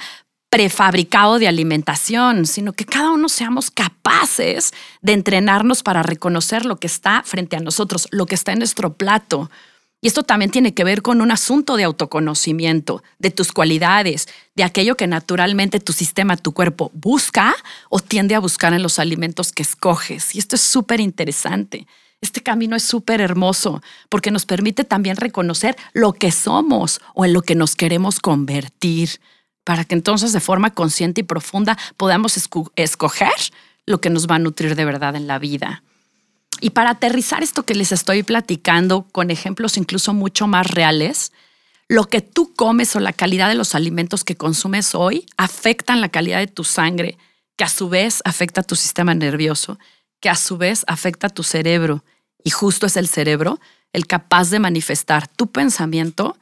prefabricado 0.56 1.38
de 1.38 1.50
alimentación, 1.50 2.46
sino 2.46 2.72
que 2.72 2.86
cada 2.86 3.12
uno 3.12 3.28
seamos 3.28 3.70
capaces 3.70 4.72
de 5.02 5.12
entrenarnos 5.12 5.84
para 5.84 6.02
reconocer 6.02 6.66
lo 6.66 6.78
que 6.78 6.88
está 6.88 7.24
frente 7.26 7.58
a 7.58 7.60
nosotros, 7.60 8.08
lo 8.12 8.26
que 8.26 8.36
está 8.36 8.54
en 8.54 8.60
nuestro 8.60 8.94
plato. 8.94 9.52
Y 10.00 10.08
esto 10.08 10.24
también 10.24 10.52
tiene 10.52 10.74
que 10.74 10.86
ver 10.86 11.02
con 11.02 11.20
un 11.20 11.32
asunto 11.32 11.76
de 11.76 11.84
autoconocimiento, 11.84 13.04
de 13.20 13.32
tus 13.32 13.52
cualidades, 13.52 14.30
de 14.56 14.64
aquello 14.64 14.96
que 14.96 15.08
naturalmente 15.08 15.82
tu 15.82 15.92
sistema, 15.92 16.38
tu 16.38 16.54
cuerpo 16.54 16.90
busca 16.94 17.54
o 17.90 18.00
tiende 18.00 18.34
a 18.34 18.40
buscar 18.40 18.74
en 18.74 18.82
los 18.82 18.98
alimentos 18.98 19.52
que 19.52 19.64
escoges. 19.64 20.36
Y 20.36 20.40
esto 20.40 20.56
es 20.56 20.62
súper 20.62 21.02
interesante. 21.02 21.86
Este 22.22 22.42
camino 22.42 22.78
es 22.78 22.84
súper 22.84 23.20
hermoso 23.20 23.84
porque 24.08 24.32
nos 24.32 24.46
permite 24.46 24.86
también 24.86 25.18
reconocer 25.18 25.76
lo 25.92 26.14
que 26.14 26.32
somos 26.32 27.02
o 27.14 27.26
en 27.26 27.34
lo 27.34 27.42
que 27.42 27.56
nos 27.56 27.76
queremos 27.76 28.22
convertir, 28.22 29.20
para 29.66 29.84
que 29.84 29.96
entonces 29.96 30.32
de 30.32 30.40
forma 30.40 30.74
consciente 30.74 31.22
y 31.22 31.26
profunda 31.26 31.78
podamos 31.98 32.38
escoger 32.76 33.34
lo 33.86 34.00
que 34.00 34.10
nos 34.10 34.28
va 34.28 34.36
a 34.36 34.40
nutrir 34.40 34.76
de 34.76 34.86
verdad 34.86 35.18
en 35.18 35.28
la 35.28 35.38
vida. 35.40 35.84
Y 36.62 36.70
para 36.70 36.92
aterrizar 36.92 37.44
esto 37.44 37.64
que 37.64 37.76
les 37.76 37.92
estoy 37.92 38.24
platicando 38.24 39.06
con 39.12 39.30
ejemplos 39.30 39.76
incluso 39.76 40.14
mucho 40.14 40.48
más 40.48 40.72
reales, 40.72 41.34
lo 41.90 42.06
que 42.06 42.22
tú 42.22 42.54
comes 42.54 42.96
o 42.96 43.00
la 43.00 43.12
calidad 43.12 43.50
de 43.50 43.56
los 43.56 43.76
alimentos 43.76 44.24
que 44.24 44.38
consumes 44.38 44.96
hoy 44.96 45.26
afectan 45.36 46.00
la 46.00 46.10
calidad 46.10 46.40
de 46.40 46.48
tu 46.48 46.64
sangre, 46.64 47.18
que 47.58 47.66
a 47.66 47.70
su 47.70 47.90
vez 47.90 48.22
afecta 48.24 48.64
tu 48.64 48.76
sistema 48.76 49.14
nervioso, 49.14 49.78
que 50.22 50.30
a 50.30 50.36
su 50.36 50.58
vez 50.58 50.86
afecta 50.88 51.30
tu 51.30 51.44
cerebro. 51.44 52.04
Y 52.44 52.52
justo 52.52 52.86
es 52.86 52.96
el 52.96 53.08
cerebro 53.08 53.60
el 53.94 54.08
capaz 54.08 54.50
de 54.50 54.60
manifestar 54.60 55.28
tu 55.28 55.52
pensamiento 55.52 56.38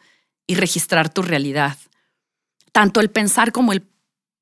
y 0.47 0.55
registrar 0.55 1.09
tu 1.09 1.21
realidad. 1.21 1.77
Tanto 2.73 2.99
el 2.99 3.09
pensar 3.09 3.53
como 3.53 3.71
el, 3.71 3.83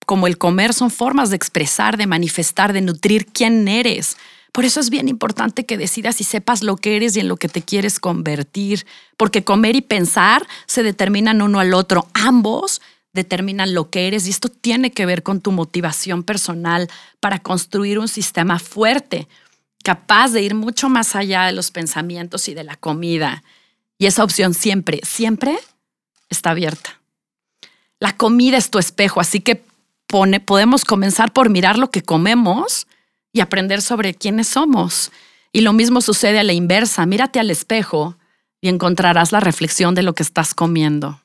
como 0.07 0.25
el 0.25 0.39
comer 0.39 0.73
son 0.73 0.89
formas 0.89 1.29
de 1.29 1.35
expresar, 1.35 1.97
de 1.97 2.07
manifestar, 2.07 2.73
de 2.73 2.81
nutrir 2.81 3.27
quién 3.27 3.67
eres, 3.67 4.17
por 4.51 4.65
eso 4.65 4.81
es 4.81 4.89
bien 4.89 5.07
importante 5.07 5.65
que 5.65 5.77
decidas 5.77 6.19
y 6.19 6.25
sepas 6.25 6.61
lo 6.61 6.75
que 6.75 6.97
eres 6.97 7.15
y 7.15 7.21
en 7.21 7.29
lo 7.29 7.37
que 7.37 7.47
te 7.47 7.61
quieres 7.61 7.99
convertir, 7.99 8.85
porque 9.15 9.43
comer 9.43 9.75
y 9.77 9.81
pensar 9.81 10.45
se 10.65 10.83
determinan 10.83 11.41
uno 11.41 11.59
al 11.59 11.73
otro. 11.73 12.07
Ambos 12.13 12.81
determinan 13.13 13.73
lo 13.73 13.89
que 13.89 14.07
eres 14.07 14.27
y 14.27 14.29
esto 14.29 14.49
tiene 14.49 14.91
que 14.91 15.05
ver 15.05 15.23
con 15.23 15.39
tu 15.39 15.51
motivación 15.51 16.23
personal 16.23 16.89
para 17.21 17.39
construir 17.39 17.97
un 17.97 18.09
sistema 18.09 18.59
fuerte, 18.59 19.29
capaz 19.83 20.31
de 20.31 20.41
ir 20.41 20.53
mucho 20.53 20.89
más 20.89 21.15
allá 21.15 21.45
de 21.45 21.53
los 21.53 21.71
pensamientos 21.71 22.49
y 22.49 22.53
de 22.53 22.65
la 22.65 22.75
comida. 22.75 23.43
Y 23.97 24.05
esa 24.05 24.23
opción 24.23 24.53
siempre, 24.53 24.99
siempre 25.03 25.57
está 26.29 26.49
abierta. 26.51 27.00
La 28.01 28.17
comida 28.17 28.57
es 28.57 28.71
tu 28.71 28.79
espejo, 28.79 29.21
así 29.21 29.41
que 29.41 29.63
podemos 30.07 30.85
comenzar 30.85 31.31
por 31.31 31.51
mirar 31.51 31.77
lo 31.77 31.91
que 31.91 32.01
comemos 32.01 32.87
y 33.31 33.41
aprender 33.41 33.83
sobre 33.83 34.15
quiénes 34.15 34.47
somos. 34.47 35.11
Y 35.53 35.61
lo 35.61 35.71
mismo 35.71 36.01
sucede 36.01 36.39
a 36.39 36.43
la 36.43 36.53
inversa. 36.53 37.05
Mírate 37.05 37.39
al 37.39 37.51
espejo 37.51 38.17
y 38.59 38.69
encontrarás 38.69 39.31
la 39.31 39.39
reflexión 39.39 39.93
de 39.93 40.01
lo 40.01 40.15
que 40.15 40.23
estás 40.23 40.55
comiendo. 40.55 41.21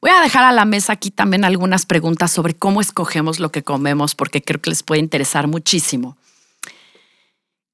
Voy 0.00 0.10
a 0.10 0.22
dejar 0.22 0.44
a 0.44 0.52
la 0.52 0.64
mesa 0.64 0.94
aquí 0.94 1.10
también 1.10 1.44
algunas 1.44 1.84
preguntas 1.84 2.30
sobre 2.30 2.54
cómo 2.54 2.80
escogemos 2.80 3.38
lo 3.38 3.52
que 3.52 3.62
comemos, 3.62 4.14
porque 4.14 4.40
creo 4.40 4.62
que 4.62 4.70
les 4.70 4.82
puede 4.82 5.02
interesar 5.02 5.48
muchísimo. 5.48 6.16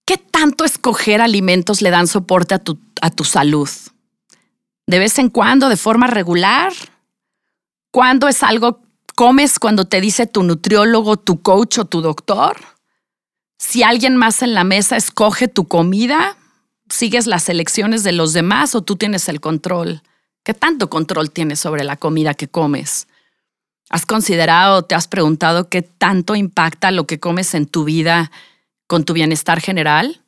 ¿Qué 0.05 0.19
tanto 0.19 0.65
escoger 0.65 1.21
alimentos 1.21 1.81
le 1.81 1.91
dan 1.91 2.09
soporte 2.09 2.57
a 2.57 2.59
tu, 2.59 2.77
a 3.01 3.11
tu 3.11 3.23
salud? 3.23 3.71
¿De 4.89 4.99
vez 4.99 5.21
en 5.21 5.31
cuando, 5.31 5.69
de 5.69 5.77
forma 5.77 6.09
regular? 6.09 6.73
¿Cuándo 7.93 8.27
es 8.27 8.43
algo 8.43 8.81
comes 9.15 9.59
cuando 9.59 9.85
te 9.85 10.01
dice 10.01 10.27
tu 10.27 10.43
nutriólogo, 10.43 11.19
tu 11.19 11.43
coach 11.43 11.79
o 11.79 11.85
tu 11.85 12.01
doctor? 12.01 12.57
Si 13.59 13.83
alguien 13.83 14.17
más 14.17 14.41
en 14.41 14.55
la 14.55 14.65
mesa 14.65 14.97
escoge 14.97 15.47
tu 15.47 15.69
comida, 15.69 16.39
sigues 16.89 17.27
las 17.27 17.51
elecciones 17.51 18.03
de 18.03 18.13
los 18.13 18.33
demás 18.33 18.75
o 18.75 18.81
tú 18.81 18.97
tienes 18.97 19.29
el 19.29 19.43
control. 19.43 20.03
¿Qué 20.43 20.55
tanto 20.55 20.89
control 20.89 21.31
tienes 21.31 21.61
sobre 21.61 21.85
la 21.85 21.97
comida 21.97 22.33
que 22.33 22.49
comes? 22.49 23.09
¿Has 23.91 24.07
considerado, 24.07 24.87
te 24.87 24.95
has 24.95 25.07
preguntado 25.07 25.69
qué 25.69 25.83
tanto 25.83 26.35
impacta 26.35 26.91
lo 26.93 27.07
que 27.07 27.21
comes 27.21 27.53
en 27.53 27.67
tu 27.67 27.85
vida 27.85 28.33
con 28.87 29.05
tu 29.05 29.13
bienestar 29.13 29.61
general? 29.61 30.23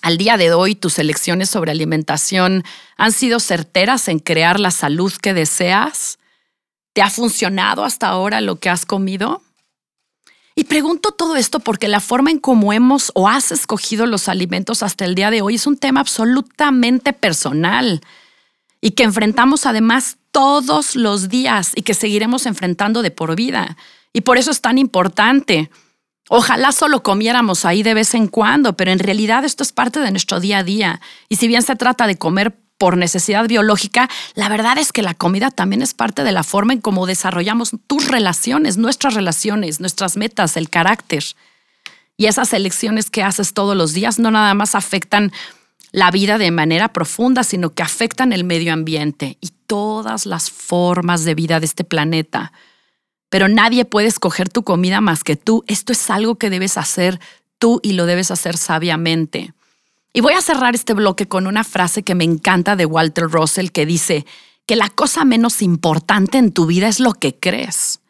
Al 0.00 0.16
día 0.16 0.38
de 0.38 0.54
hoy, 0.54 0.74
tus 0.74 0.98
elecciones 0.98 1.50
sobre 1.50 1.72
alimentación 1.72 2.64
han 2.96 3.12
sido 3.12 3.40
certeras 3.40 4.08
en 4.08 4.20
crear 4.20 4.58
la 4.58 4.70
salud 4.70 5.12
que 5.12 5.34
deseas. 5.34 6.18
¿Te 6.96 7.02
ha 7.02 7.10
funcionado 7.10 7.84
hasta 7.84 8.08
ahora 8.08 8.40
lo 8.40 8.58
que 8.58 8.70
has 8.70 8.86
comido? 8.86 9.42
Y 10.54 10.64
pregunto 10.64 11.10
todo 11.12 11.36
esto 11.36 11.60
porque 11.60 11.88
la 11.88 12.00
forma 12.00 12.30
en 12.30 12.38
cómo 12.38 12.72
hemos 12.72 13.12
o 13.14 13.28
has 13.28 13.52
escogido 13.52 14.06
los 14.06 14.30
alimentos 14.30 14.82
hasta 14.82 15.04
el 15.04 15.14
día 15.14 15.30
de 15.30 15.42
hoy 15.42 15.56
es 15.56 15.66
un 15.66 15.76
tema 15.76 16.00
absolutamente 16.00 17.12
personal 17.12 18.00
y 18.80 18.92
que 18.92 19.02
enfrentamos 19.02 19.66
además 19.66 20.16
todos 20.30 20.96
los 20.96 21.28
días 21.28 21.72
y 21.74 21.82
que 21.82 21.92
seguiremos 21.92 22.46
enfrentando 22.46 23.02
de 23.02 23.10
por 23.10 23.36
vida. 23.36 23.76
Y 24.14 24.22
por 24.22 24.38
eso 24.38 24.50
es 24.50 24.62
tan 24.62 24.78
importante. 24.78 25.70
Ojalá 26.30 26.72
solo 26.72 27.02
comiéramos 27.02 27.66
ahí 27.66 27.82
de 27.82 27.92
vez 27.92 28.14
en 28.14 28.26
cuando, 28.26 28.74
pero 28.74 28.90
en 28.90 29.00
realidad 29.00 29.44
esto 29.44 29.62
es 29.62 29.72
parte 29.72 30.00
de 30.00 30.12
nuestro 30.12 30.40
día 30.40 30.60
a 30.60 30.64
día. 30.64 31.02
Y 31.28 31.36
si 31.36 31.46
bien 31.46 31.60
se 31.60 31.76
trata 31.76 32.06
de 32.06 32.16
comer 32.16 32.56
por 32.78 32.96
necesidad 32.96 33.48
biológica, 33.48 34.08
la 34.34 34.48
verdad 34.48 34.78
es 34.78 34.92
que 34.92 35.02
la 35.02 35.14
comida 35.14 35.50
también 35.50 35.82
es 35.82 35.94
parte 35.94 36.24
de 36.24 36.32
la 36.32 36.42
forma 36.42 36.72
en 36.72 36.80
cómo 36.80 37.06
desarrollamos 37.06 37.72
tus 37.86 38.08
relaciones, 38.08 38.76
nuestras 38.76 39.14
relaciones, 39.14 39.80
nuestras 39.80 40.16
metas, 40.16 40.56
el 40.56 40.68
carácter. 40.68 41.24
Y 42.16 42.26
esas 42.26 42.52
elecciones 42.52 43.10
que 43.10 43.22
haces 43.22 43.54
todos 43.54 43.76
los 43.76 43.92
días 43.92 44.18
no 44.18 44.30
nada 44.30 44.54
más 44.54 44.74
afectan 44.74 45.32
la 45.92 46.10
vida 46.10 46.38
de 46.38 46.50
manera 46.50 46.92
profunda, 46.92 47.44
sino 47.44 47.70
que 47.70 47.82
afectan 47.82 48.32
el 48.32 48.44
medio 48.44 48.72
ambiente 48.72 49.38
y 49.40 49.50
todas 49.66 50.26
las 50.26 50.50
formas 50.50 51.24
de 51.24 51.34
vida 51.34 51.60
de 51.60 51.66
este 51.66 51.84
planeta. 51.84 52.52
Pero 53.28 53.48
nadie 53.48 53.84
puede 53.84 54.06
escoger 54.06 54.48
tu 54.48 54.62
comida 54.62 55.00
más 55.00 55.24
que 55.24 55.36
tú. 55.36 55.64
Esto 55.66 55.92
es 55.92 56.10
algo 56.10 56.36
que 56.36 56.50
debes 56.50 56.76
hacer 56.76 57.20
tú 57.58 57.80
y 57.82 57.92
lo 57.92 58.06
debes 58.06 58.30
hacer 58.30 58.56
sabiamente. 58.56 59.52
Y 60.16 60.22
voy 60.22 60.32
a 60.32 60.40
cerrar 60.40 60.74
este 60.74 60.94
bloque 60.94 61.28
con 61.28 61.46
una 61.46 61.62
frase 61.62 62.02
que 62.02 62.14
me 62.14 62.24
encanta 62.24 62.74
de 62.74 62.86
Walter 62.86 63.24
Russell 63.24 63.68
que 63.68 63.84
dice 63.84 64.24
que 64.64 64.74
la 64.74 64.88
cosa 64.88 65.26
menos 65.26 65.60
importante 65.60 66.38
en 66.38 66.52
tu 66.52 66.64
vida 66.64 66.88
es 66.88 67.00
lo 67.00 67.12
que 67.12 67.34
crees. 67.34 68.00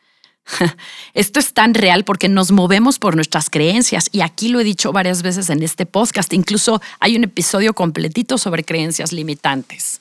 Esto 1.14 1.40
es 1.40 1.52
tan 1.52 1.74
real 1.74 2.04
porque 2.04 2.28
nos 2.28 2.52
movemos 2.52 3.00
por 3.00 3.16
nuestras 3.16 3.50
creencias 3.50 4.08
y 4.12 4.20
aquí 4.20 4.50
lo 4.50 4.60
he 4.60 4.64
dicho 4.64 4.92
varias 4.92 5.22
veces 5.22 5.50
en 5.50 5.64
este 5.64 5.84
podcast, 5.84 6.32
incluso 6.32 6.80
hay 7.00 7.16
un 7.16 7.24
episodio 7.24 7.74
completito 7.74 8.38
sobre 8.38 8.62
creencias 8.62 9.12
limitantes. 9.12 10.00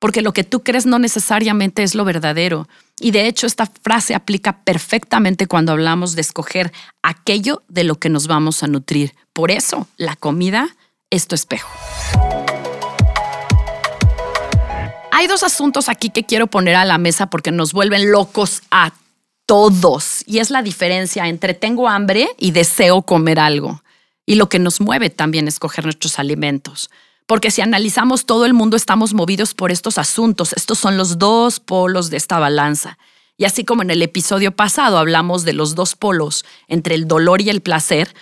Porque 0.00 0.22
lo 0.22 0.32
que 0.32 0.42
tú 0.42 0.64
crees 0.64 0.84
no 0.84 0.98
necesariamente 0.98 1.84
es 1.84 1.94
lo 1.94 2.04
verdadero. 2.04 2.66
Y 2.98 3.12
de 3.12 3.28
hecho 3.28 3.46
esta 3.46 3.66
frase 3.66 4.16
aplica 4.16 4.64
perfectamente 4.64 5.46
cuando 5.46 5.70
hablamos 5.70 6.16
de 6.16 6.22
escoger 6.22 6.72
aquello 7.04 7.62
de 7.68 7.84
lo 7.84 8.00
que 8.00 8.08
nos 8.08 8.26
vamos 8.26 8.64
a 8.64 8.66
nutrir. 8.66 9.14
Por 9.32 9.52
eso 9.52 9.86
la 9.96 10.16
comida 10.16 10.74
es 11.10 11.26
tu 11.26 11.34
espejo. 11.34 11.68
Hay 15.12 15.26
dos 15.26 15.42
asuntos 15.42 15.88
aquí 15.88 16.08
que 16.10 16.24
quiero 16.24 16.46
poner 16.46 16.76
a 16.76 16.84
la 16.84 16.96
mesa 16.96 17.28
porque 17.28 17.50
nos 17.50 17.72
vuelven 17.72 18.10
locos 18.10 18.62
a 18.70 18.92
todos 19.44 20.22
y 20.26 20.38
es 20.38 20.50
la 20.50 20.62
diferencia 20.62 21.26
entre 21.28 21.54
tengo 21.54 21.88
hambre 21.88 22.28
y 22.38 22.52
deseo 22.52 23.02
comer 23.02 23.40
algo. 23.40 23.82
Y 24.24 24.36
lo 24.36 24.48
que 24.48 24.60
nos 24.60 24.80
mueve 24.80 25.10
también 25.10 25.48
es 25.48 25.58
coger 25.58 25.84
nuestros 25.84 26.18
alimentos. 26.18 26.88
Porque 27.26 27.50
si 27.50 27.60
analizamos 27.60 28.26
todo 28.26 28.46
el 28.46 28.54
mundo 28.54 28.76
estamos 28.76 29.12
movidos 29.12 29.54
por 29.54 29.72
estos 29.72 29.98
asuntos. 29.98 30.52
Estos 30.52 30.78
son 30.78 30.96
los 30.96 31.18
dos 31.18 31.60
polos 31.60 32.10
de 32.10 32.16
esta 32.16 32.38
balanza. 32.38 32.96
Y 33.36 33.44
así 33.44 33.64
como 33.64 33.82
en 33.82 33.90
el 33.90 34.02
episodio 34.02 34.52
pasado 34.52 34.98
hablamos 34.98 35.44
de 35.44 35.52
los 35.52 35.74
dos 35.74 35.96
polos 35.96 36.44
entre 36.68 36.94
el 36.94 37.08
dolor 37.08 37.40
y 37.40 37.50
el 37.50 37.60
placer, 37.60 38.14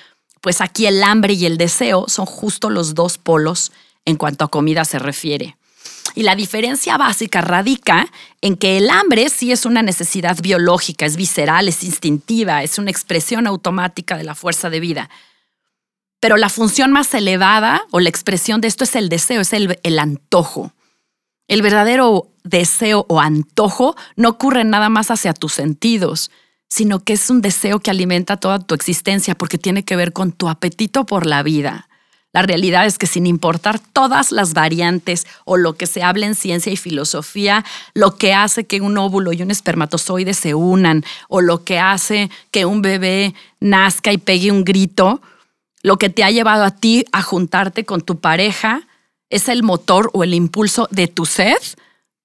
pues 0.49 0.63
aquí 0.63 0.87
el 0.87 1.03
hambre 1.03 1.35
y 1.35 1.45
el 1.45 1.59
deseo 1.59 2.07
son 2.09 2.25
justo 2.25 2.71
los 2.71 2.95
dos 2.95 3.19
polos 3.19 3.71
en 4.07 4.17
cuanto 4.17 4.47
a 4.47 4.49
comida 4.49 4.87
se 4.87 4.99
refiere. 4.99 5.59
Y 6.15 6.23
la 6.23 6.37
diferencia 6.37 6.97
básica 6.97 7.43
radica 7.43 8.11
en 8.41 8.57
que 8.57 8.79
el 8.79 8.89
hambre 8.89 9.29
sí 9.29 9.53
es 9.53 9.67
una 9.67 9.83
necesidad 9.83 10.39
biológica, 10.41 11.05
es 11.05 11.17
visceral, 11.17 11.69
es 11.69 11.85
instintiva, 11.85 12.63
es 12.63 12.79
una 12.79 12.91
expresión 12.91 13.47
automática 13.47 14.17
de 14.17 14.25
la 14.25 14.35
fuerza 14.35 14.71
de 14.71 14.81
vida. 14.81 15.11
Pero 16.19 16.39
la 16.39 16.49
función 16.49 16.93
más 16.93 17.13
elevada 17.13 17.83
o 17.91 18.01
la 18.01 18.09
expresión 18.09 18.63
de 18.63 18.69
esto 18.69 18.85
es 18.85 18.97
el 18.97 19.11
deseo, 19.11 19.43
es 19.43 19.53
el, 19.53 19.79
el 19.83 19.99
antojo. 19.99 20.73
El 21.47 21.61
verdadero 21.61 22.31
deseo 22.43 23.05
o 23.11 23.21
antojo 23.21 23.97
no 24.17 24.31
ocurre 24.31 24.65
nada 24.65 24.89
más 24.89 25.11
hacia 25.11 25.35
tus 25.35 25.53
sentidos, 25.53 26.31
sino 26.69 27.01
que 27.01 27.15
es 27.15 27.31
un 27.31 27.41
deseo 27.41 27.81
que 27.81 27.91
alimenta 27.91 28.37
toda 28.37 28.59
tu 28.59 28.75
existencia 28.75 29.35
porque 29.35 29.59
tiene 29.59 29.85
que 29.85 29.97
ver 29.97 30.13
con 30.13 30.33
tu 30.33 30.49
apetito 30.49 31.07
por 31.07 31.27
la 31.27 31.43
vida. 31.43 31.89
La 32.33 32.43
realidad 32.43 32.85
es 32.85 32.99
que 32.99 33.07
sin 33.07 33.27
importar 33.27 33.79
todas 33.79 34.33
las 34.33 34.53
variantes 34.53 35.27
o 35.47 35.57
lo 35.57 35.75
que 35.75 35.87
se 35.87 36.03
habla 36.03 36.27
en 36.27 36.35
ciencia 36.35 36.71
y 36.71 36.77
filosofía, 36.77 37.65
lo 37.95 38.17
que 38.17 38.35
hace 38.35 38.67
que 38.67 38.83
un 38.83 38.99
óvulo 38.99 39.33
y 39.33 39.43
un 39.43 39.51
espermatozoide 39.51 40.35
se 40.35 40.55
unan 40.55 41.05
o 41.29 41.41
lo 41.41 41.65
que 41.65 41.79
hace 41.79 42.31
que 42.51 42.67
un 42.67 42.83
bebé 42.83 43.35
nazca 43.61 44.13
y 44.13 44.19
pegue 44.19 44.53
un 44.53 44.65
grito, 44.65 45.23
lo 45.83 45.97
que 45.97 46.11
te 46.11 46.23
ha 46.23 46.31
llevado 46.31 46.65
a 46.65 46.71
ti 46.71 47.07
a 47.13 47.23
juntarte 47.23 47.87
con 47.87 48.03
tu 48.03 48.21
pareja 48.21 48.83
es 49.31 49.49
el 49.49 49.63
motor 49.63 50.11
o 50.13 50.23
el 50.23 50.35
impulso 50.35 50.87
de 50.91 51.09
tu 51.09 51.25
sed 51.25 51.57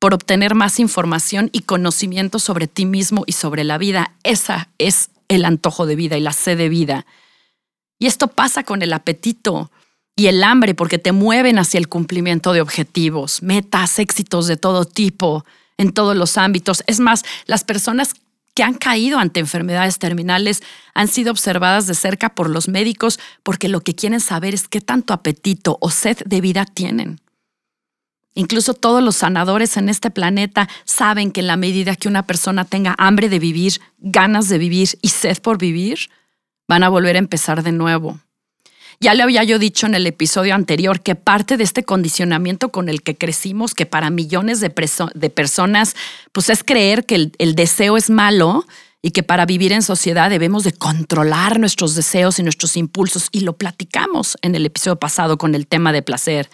por 0.04 0.14
obtener 0.14 0.54
más 0.54 0.82
información 0.82 1.50
y 1.54 1.62
conocimiento 1.62 2.38
sobre 2.38 2.68
ti 2.68 2.86
mismo 2.86 3.24
y 3.26 3.32
sobre 3.32 3.64
la 3.64 3.78
vida. 3.78 4.12
Esa 4.24 4.68
es 4.78 5.12
el 5.30 5.46
antojo 5.46 5.86
de 5.86 5.96
vida 5.96 6.18
y 6.18 6.20
la 6.20 6.34
sed 6.34 6.58
de 6.58 6.68
vida. 6.68 7.06
Y 8.00 8.08
esto 8.08 8.28
pasa 8.28 8.66
con 8.66 8.82
el 8.82 8.92
apetito 8.92 9.72
y 10.18 10.28
el 10.28 10.44
hambre 10.44 10.76
porque 10.76 11.00
te 11.00 11.14
mueven 11.14 11.58
hacia 11.58 11.78
el 11.78 11.88
cumplimiento 11.88 12.52
de 12.52 12.60
objetivos, 12.60 13.42
metas, 13.44 13.98
éxitos 13.98 14.46
de 14.48 14.58
todo 14.58 14.84
tipo, 14.84 15.46
en 15.78 15.94
todos 15.94 16.18
los 16.18 16.38
ámbitos. 16.38 16.84
Es 16.86 17.00
más, 17.00 17.24
las 17.46 17.64
personas 17.64 18.14
que 18.56 18.64
han 18.64 18.74
caído 18.74 19.20
ante 19.20 19.40
enfermedades 19.40 20.00
terminales 20.00 20.64
han 20.94 21.08
sido 21.08 21.32
observadas 21.32 21.88
de 21.88 21.96
cerca 21.96 22.36
por 22.36 22.50
los 22.50 22.68
médicos 22.68 23.22
porque 23.42 23.70
lo 23.70 23.80
que 23.80 23.96
quieren 23.96 24.20
saber 24.20 24.54
es 24.54 24.68
qué 24.68 24.82
tanto 24.82 25.14
apetito 25.14 25.78
o 25.80 25.90
sed 25.90 26.18
de 26.26 26.42
vida 26.42 26.66
tienen. 26.66 27.22
Incluso 28.36 28.74
todos 28.74 29.04
los 29.04 29.18
sanadores 29.18 29.78
en 29.78 29.90
este 29.90 30.10
planeta 30.10 30.68
saben 30.86 31.32
que 31.32 31.42
en 31.42 31.48
la 31.48 31.58
medida 31.58 31.96
que 31.96 32.08
una 32.08 32.26
persona 32.26 32.66
tenga 32.66 32.96
hambre 32.98 33.30
de 33.30 33.40
vivir, 33.40 33.80
ganas 34.00 34.50
de 34.50 34.58
vivir 34.58 34.90
y 35.02 35.10
sed 35.10 35.38
por 35.40 35.58
vivir, 35.60 36.10
van 36.68 36.84
a 36.84 36.90
volver 36.90 37.16
a 37.16 37.20
empezar 37.20 37.62
de 37.62 37.72
nuevo. 37.72 38.20
Ya 39.00 39.14
le 39.14 39.24
había 39.24 39.44
yo 39.44 39.60
dicho 39.60 39.86
en 39.86 39.96
el 39.96 40.08
episodio 40.08 40.56
anterior 40.56 41.02
que 41.02 41.16
parte 41.16 41.58
de 41.58 41.64
este 41.64 41.84
condicionamiento 41.84 42.70
con 42.70 42.90
el 42.90 43.02
que 43.02 43.16
crecimos, 43.16 43.74
que 43.74 43.86
para 43.86 44.10
millones 44.10 44.62
de, 44.62 44.70
personas, 44.70 45.96
pues 46.32 46.50
es 46.50 46.64
creer 46.64 47.06
que 47.06 47.16
el, 47.16 47.32
el 47.38 47.56
deseo 47.56 47.98
es 47.98 48.10
malo 48.10 48.66
y 49.02 49.12
que 49.12 49.22
para 49.22 49.46
vivir 49.46 49.74
en 49.74 49.82
sociedad 49.82 50.30
debemos 50.30 50.64
de 50.64 50.72
controlar 50.72 51.60
nuestros 51.60 51.96
deseos 51.96 52.40
y 52.40 52.44
nuestros 52.44 52.78
impulsos. 52.78 53.28
Y 53.32 53.42
lo 53.42 53.58
platicamos 53.58 54.38
en 54.42 54.56
el 54.56 54.66
episodio 54.66 54.96
pasado 54.96 55.38
con 55.38 55.54
el 55.54 55.68
tema 55.68 55.92
de 55.92 56.02
placer. 56.02 56.50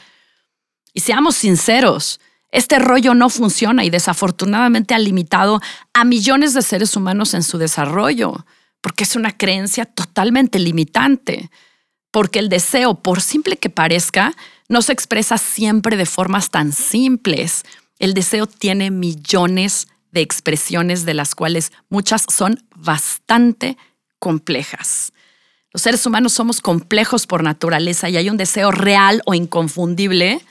Y 0.93 1.01
seamos 1.01 1.35
sinceros, 1.35 2.19
este 2.51 2.79
rollo 2.79 3.13
no 3.13 3.29
funciona 3.29 3.83
y 3.83 3.89
desafortunadamente 3.89 4.95
ha 4.95 4.99
limitado 4.99 5.61
a 5.93 6.03
millones 6.03 6.53
de 6.53 6.61
seres 6.61 6.95
humanos 6.95 7.33
en 7.33 7.43
su 7.43 7.57
desarrollo, 7.57 8.45
porque 8.81 9.03
es 9.03 9.15
una 9.15 9.37
creencia 9.37 9.85
totalmente 9.85 10.57
limitante, 10.57 11.51
porque 12.11 12.39
el 12.39 12.49
deseo, 12.49 12.95
por 12.95 13.21
simple 13.21 13.57
que 13.57 13.69
parezca, 13.69 14.33
no 14.67 14.81
se 14.81 14.93
expresa 14.93 15.37
siempre 15.37 15.95
de 15.95 16.07
formas 16.07 16.49
tan 16.49 16.71
simples. 16.71 17.65
El 17.99 18.15
deseo 18.15 18.47
tiene 18.47 18.89
millones 18.89 19.87
de 20.11 20.21
expresiones 20.21 21.05
de 21.05 21.13
las 21.13 21.35
cuales 21.35 21.71
muchas 21.87 22.25
son 22.35 22.63
bastante 22.75 23.77
complejas. 24.17 25.13
Los 25.71 25.83
seres 25.83 26.03
humanos 26.07 26.33
somos 26.33 26.61
complejos 26.61 27.27
por 27.27 27.43
naturaleza 27.43 28.09
y 28.09 28.17
hay 28.17 28.27
un 28.29 28.37
deseo 28.37 28.71
real 28.71 29.21
o 29.25 29.35
inconfundible 29.35 30.41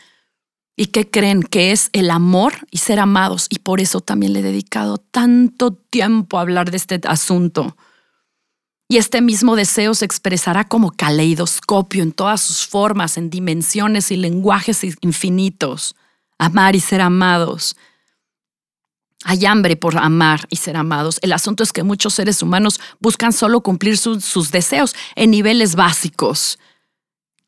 ¿Y 0.80 0.86
qué 0.86 1.10
creen? 1.10 1.42
Que 1.42 1.72
es 1.72 1.90
el 1.92 2.08
amor 2.08 2.54
y 2.70 2.78
ser 2.78 3.00
amados. 3.00 3.48
Y 3.50 3.58
por 3.58 3.80
eso 3.80 4.00
también 4.00 4.32
le 4.32 4.38
he 4.38 4.42
dedicado 4.42 4.98
tanto 4.98 5.72
tiempo 5.72 6.38
a 6.38 6.42
hablar 6.42 6.70
de 6.70 6.76
este 6.76 7.00
asunto. 7.08 7.76
Y 8.88 8.98
este 8.98 9.20
mismo 9.20 9.56
deseo 9.56 9.92
se 9.94 10.04
expresará 10.04 10.68
como 10.68 10.92
caleidoscopio 10.92 12.04
en 12.04 12.12
todas 12.12 12.42
sus 12.42 12.64
formas, 12.64 13.18
en 13.18 13.28
dimensiones 13.28 14.12
y 14.12 14.16
lenguajes 14.16 14.84
infinitos. 15.00 15.96
Amar 16.38 16.76
y 16.76 16.80
ser 16.80 17.00
amados. 17.00 17.74
Hay 19.24 19.46
hambre 19.46 19.74
por 19.74 19.98
amar 19.98 20.46
y 20.48 20.56
ser 20.56 20.76
amados. 20.76 21.18
El 21.22 21.32
asunto 21.32 21.64
es 21.64 21.72
que 21.72 21.82
muchos 21.82 22.14
seres 22.14 22.40
humanos 22.40 22.80
buscan 23.00 23.32
solo 23.32 23.62
cumplir 23.62 23.98
sus 23.98 24.52
deseos 24.52 24.94
en 25.16 25.32
niveles 25.32 25.74
básicos 25.74 26.56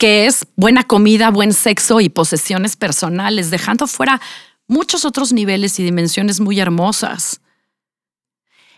que 0.01 0.25
es 0.25 0.47
buena 0.57 0.85
comida, 0.85 1.31
buen 1.31 1.53
sexo 1.53 2.01
y 2.01 2.09
posesiones 2.09 2.75
personales, 2.75 3.51
dejando 3.51 3.87
fuera 3.87 4.19
muchos 4.67 5.05
otros 5.05 5.35
niveles 5.35 5.79
y 5.79 5.83
dimensiones 5.83 6.41
muy 6.41 6.59
hermosas. 6.59 7.43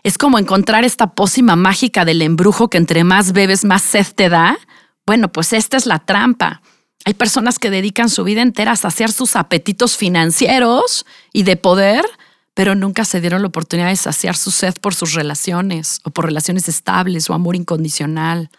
Es 0.03 0.17
como 0.17 0.37
encontrar 0.37 0.83
esta 0.83 1.15
pócima 1.15 1.55
mágica 1.55 2.03
del 2.03 2.21
embrujo 2.21 2.69
que 2.69 2.77
entre 2.77 3.05
más 3.05 3.31
bebes, 3.31 3.63
más 3.63 3.83
sed 3.83 4.05
te 4.13 4.27
da. 4.27 4.57
Bueno, 5.05 5.31
pues 5.31 5.53
esta 5.53 5.77
es 5.77 5.85
la 5.85 5.99
trampa. 5.99 6.61
Hay 7.05 7.13
personas 7.13 7.57
que 7.57 7.69
dedican 7.69 8.09
su 8.09 8.25
vida 8.25 8.41
entera 8.41 8.73
a 8.73 8.75
saciar 8.75 9.09
sus 9.09 9.37
apetitos 9.37 9.95
financieros 9.95 11.05
y 11.31 11.43
de 11.43 11.55
poder, 11.55 12.03
pero 12.53 12.75
nunca 12.75 13.05
se 13.05 13.21
dieron 13.21 13.43
la 13.43 13.47
oportunidad 13.47 13.87
de 13.87 13.95
saciar 13.95 14.35
su 14.35 14.51
sed 14.51 14.73
por 14.81 14.93
sus 14.93 15.13
relaciones 15.13 16.01
o 16.03 16.09
por 16.09 16.25
relaciones 16.25 16.67
estables 16.67 17.29
o 17.29 17.33
amor 17.33 17.55
incondicional 17.55 18.49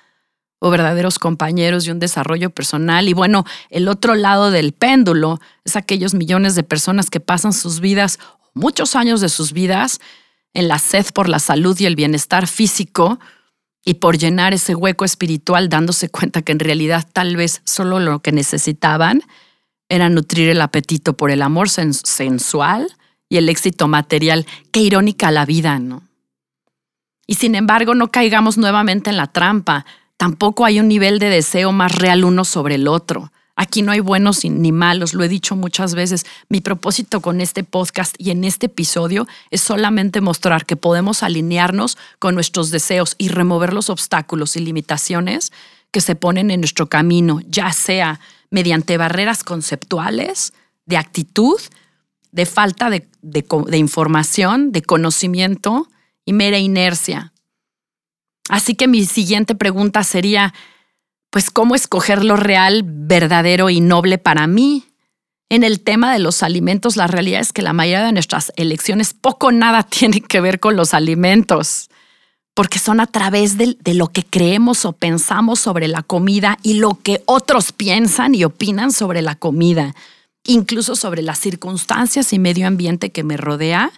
o 0.65 0.71
verdaderos 0.71 1.19
compañeros 1.19 1.87
y 1.87 1.91
un 1.91 1.99
desarrollo 1.99 2.49
personal. 2.49 3.07
Y 3.07 3.13
bueno, 3.13 3.45
el 3.69 3.87
otro 3.87 4.15
lado 4.15 4.51
del 4.51 4.73
péndulo 4.73 5.39
es 5.63 5.77
aquellos 5.77 6.15
millones 6.15 6.55
de 6.55 6.63
personas 6.63 7.11
que 7.11 7.21
pasan 7.21 7.53
sus 7.53 7.81
vidas, 7.81 8.19
muchos 8.55 8.97
años 8.97 9.21
de 9.21 9.29
sus 9.29 9.53
vidas, 9.53 10.01
en 10.55 10.69
la 10.69 10.79
sed 10.79 11.05
por 11.13 11.29
la 11.29 11.39
salud 11.39 11.79
y 11.79 11.85
el 11.85 11.97
bienestar 11.97 12.47
físico 12.47 13.21
y 13.85 13.95
por 13.95 14.17
llenar 14.17 14.55
ese 14.55 14.75
hueco 14.75 15.05
espiritual 15.05 15.69
dándose 15.69 16.09
cuenta 16.09 16.41
que 16.41 16.53
en 16.53 16.61
realidad 16.61 17.07
tal 17.13 17.37
vez 17.37 17.61
solo 17.67 18.01
lo 18.01 18.21
que 18.21 18.33
necesitaban 18.33 19.21
era 19.91 20.09
nutrir 20.09 20.49
el 20.49 20.63
apetito 20.63 21.15
por 21.15 21.31
el 21.31 21.43
amor 21.43 21.69
sensual 21.69 22.89
y 23.29 23.37
el 23.37 23.51
éxito 23.51 23.87
material. 23.87 24.47
Qué 24.73 24.81
irónica 24.81 25.31
la 25.31 25.45
vida, 25.45 25.79
¿no? 25.79 26.09
Y 27.27 27.35
sin 27.35 27.55
embargo, 27.55 27.95
no 27.95 28.11
caigamos 28.11 28.57
nuevamente 28.57 29.11
en 29.11 29.19
la 29.19 29.27
trampa. 29.27 29.85
Tampoco 30.17 30.65
hay 30.65 30.81
un 30.81 30.89
nivel 30.89 31.19
de 31.19 31.29
deseo 31.29 31.73
más 31.73 31.95
real 31.95 32.25
uno 32.25 32.45
sobre 32.45 32.77
el 32.77 32.89
otro. 32.89 33.33
Aquí 33.57 33.83
no 33.83 33.93
hay 33.93 34.01
buenos 34.01 34.45
ni 34.45 34.73
malos, 34.73 35.15
lo 35.15 35.23
he 35.23 35.29
dicho 35.29 35.55
muchas 35.55 35.95
veces. 35.95 36.27
Mi 36.49 36.61
propósito 36.61 37.21
con 37.21 37.41
este 37.41 37.63
podcast 37.63 38.15
y 38.19 38.31
en 38.31 38.43
este 38.43 38.67
episodio 38.67 39.29
es 39.51 39.61
solamente 39.61 40.21
mostrar 40.21 40.67
que 40.67 40.77
podemos 40.77 41.23
alinearnos 41.23 41.97
con 42.19 42.35
nuestros 42.35 42.71
deseos 42.71 43.15
y 43.17 43.29
remover 43.29 43.73
los 43.73 43.91
obstáculos 43.91 44.57
y 44.57 44.61
limitaciones 44.61 45.53
que 45.93 46.01
se 46.01 46.17
ponen 46.17 46.51
en 46.51 46.61
nuestro 46.61 46.89
camino, 46.89 47.41
ya 47.47 47.73
sea 47.73 48.19
mediante 48.51 48.97
barreras 48.97 49.45
conceptuales, 49.45 50.53
de 50.87 50.97
actitud, 50.97 51.61
de 52.33 52.47
falta 52.47 52.91
de, 52.91 53.07
información, 53.79 54.73
de 54.73 54.83
conocimiento 54.83 55.89
y 56.25 56.33
mera 56.33 56.59
inercia. 56.59 57.33
Así 58.49 58.75
que 58.75 58.89
mi 58.89 59.05
siguiente 59.05 59.55
pregunta 59.55 60.05
sería, 60.05 60.55
pues, 61.31 61.51
¿cómo 61.51 61.75
escoger 61.75 62.25
lo 62.25 62.37
real, 62.37 62.83
verdadero 62.85 63.71
y 63.71 63.81
noble 63.81 64.19
para 64.19 64.47
mí? 64.47 64.85
En 65.49 65.63
el 65.65 65.81
tema 65.81 66.13
de 66.13 66.19
los 66.19 66.43
alimentos, 66.43 66.97
la 66.97 67.07
realidad 67.07 67.41
es 67.41 67.53
que 67.53 67.63
la 67.63 67.73
mayoría 67.73 68.07
de 68.07 68.13
nuestras 68.13 68.53
elecciones 68.57 69.15
poco 69.15 69.49
o 69.49 69.53
nada 69.53 69.83
tienen 69.89 70.23
que 70.23 70.41
ver 70.41 70.61
con 70.61 70.77
los 70.77 70.95
alimentos 70.95 71.91
porque 72.55 72.79
son 72.79 73.01
a 73.01 73.07
través 73.07 73.59
de, 73.59 73.77
lo 73.95 74.09
que 74.09 74.25
creemos 74.25 74.85
o 74.85 74.93
pensamos 74.93 75.59
sobre 75.59 75.89
la 75.89 76.03
comida 76.03 76.57
y 76.63 76.75
lo 76.75 77.01
que 77.03 77.23
otros 77.27 77.73
piensan 77.73 78.35
y 78.35 78.45
opinan 78.45 78.93
sobre 78.93 79.23
la 79.23 79.35
comida, 79.35 79.95
incluso 80.45 80.95
sobre 80.95 81.23
las 81.23 81.41
circunstancias 81.41 82.33
y 82.33 82.39
medio 82.39 82.69
ambiente 82.69 83.11
que 83.11 83.25
me 83.25 83.37
rodea, 83.37 83.93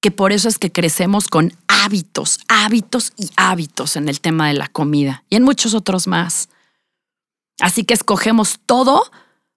que 0.00 0.10
por 0.10 0.32
eso 0.32 0.48
es 0.48 0.58
que 0.58 0.72
crecemos 0.72 1.28
con 1.28 1.52
hábitos, 1.68 2.40
hábitos 2.48 3.12
y 3.16 3.30
hábitos 3.36 3.96
en 3.96 4.08
el 4.08 4.20
tema 4.20 4.48
de 4.48 4.54
la 4.54 4.68
comida 4.68 5.24
y 5.28 5.36
en 5.36 5.42
muchos 5.42 5.74
otros 5.74 6.06
más. 6.06 6.48
Así 7.60 7.84
que 7.84 7.94
escogemos 7.94 8.58
todo 8.64 9.10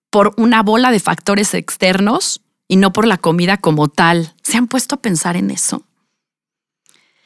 por 0.10 0.34
una 0.38 0.62
bola 0.62 0.92
de 0.92 1.00
factores 1.00 1.54
externos 1.54 2.42
y 2.68 2.76
no 2.76 2.94
por 2.94 3.08
la 3.08 3.18
comida 3.18 3.58
como 3.58 3.88
tal. 3.88 4.34
¿Se 4.44 4.58
han 4.58 4.68
puesto 4.68 4.96
a 4.96 5.02
pensar 5.02 5.38
en 5.38 5.50
eso? 5.50 5.84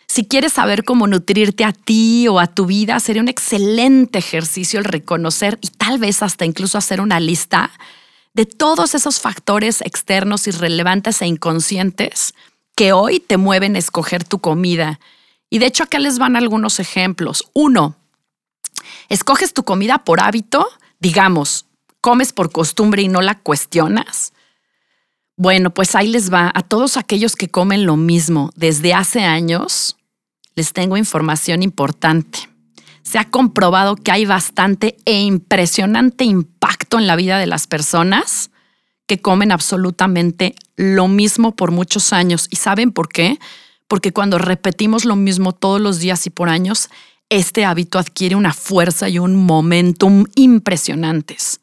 Si 0.07 0.25
quieres 0.25 0.53
saber 0.53 0.83
cómo 0.83 1.05
nutrirte 1.05 1.65
a 1.65 1.73
ti 1.73 2.27
o 2.27 2.39
a 2.39 2.47
tu 2.47 2.65
vida, 2.65 2.99
sería 2.99 3.21
un 3.21 3.27
excelente 3.27 4.19
ejercicio 4.19 4.79
el 4.79 4.85
reconocer 4.85 5.57
y 5.61 5.67
tal 5.67 5.99
vez 5.99 6.23
hasta 6.23 6.45
incluso 6.45 6.77
hacer 6.77 7.01
una 7.01 7.19
lista 7.19 7.71
de 8.33 8.45
todos 8.45 8.95
esos 8.95 9.19
factores 9.19 9.81
externos 9.81 10.47
irrelevantes 10.47 11.21
e 11.21 11.27
inconscientes 11.27 12.33
que 12.77 12.93
hoy 12.93 13.19
te 13.19 13.37
mueven 13.37 13.75
a 13.75 13.79
escoger 13.79 14.23
tu 14.23 14.37
comida. 14.39 14.99
Y 15.49 15.57
de 15.57 15.65
hecho 15.65 15.83
acá 15.83 15.97
les 15.97 16.19
van 16.19 16.35
algunos 16.35 16.79
ejemplos. 16.79 17.43
Uno, 17.53 17.97
escoges 19.09 19.53
tu 19.53 19.63
comida 19.63 19.97
por 20.05 20.21
hábito, 20.21 20.69
digamos, 20.99 21.65
comes 22.01 22.33
por 22.33 22.51
costumbre 22.51 23.01
y 23.01 23.07
no 23.07 23.21
la 23.21 23.39
cuestionas. 23.39 24.31
Bueno, 25.35 25.73
pues 25.73 25.95
ahí 25.95 26.07
les 26.07 26.31
va 26.31 26.51
a 26.53 26.61
todos 26.61 26.97
aquellos 26.97 27.35
que 27.35 27.49
comen 27.49 27.87
lo 27.87 27.97
mismo 27.97 28.51
desde 28.55 28.93
hace 28.93 29.23
años 29.23 29.97
les 30.57 30.73
tengo 30.73 30.97
información 30.97 31.61
importante. 31.61 32.49
Se 33.03 33.19
ha 33.19 33.29
comprobado 33.29 33.95
que 33.95 34.11
hay 34.11 34.25
bastante 34.25 34.97
e 35.05 35.21
impresionante 35.21 36.25
impacto 36.25 36.97
en 36.99 37.07
la 37.07 37.15
vida 37.15 37.37
de 37.37 37.45
las 37.45 37.67
personas 37.67 38.49
que 39.07 39.19
comen 39.21 39.51
absolutamente 39.51 40.53
lo 40.75 41.07
mismo 41.07 41.55
por 41.55 41.71
muchos 41.71 42.13
años. 42.13 42.47
¿Y 42.51 42.57
saben 42.57 42.91
por 42.91 43.09
qué? 43.09 43.39
Porque 43.87 44.13
cuando 44.13 44.37
repetimos 44.37 45.05
lo 45.05 45.15
mismo 45.15 45.53
todos 45.53 45.81
los 45.81 45.99
días 45.99 46.27
y 46.27 46.29
por 46.29 46.49
años, 46.49 46.89
este 47.29 47.65
hábito 47.65 47.99
adquiere 47.99 48.35
una 48.35 48.53
fuerza 48.53 49.09
y 49.09 49.19
un 49.19 49.35
momentum 49.35 50.25
impresionantes. 50.35 51.61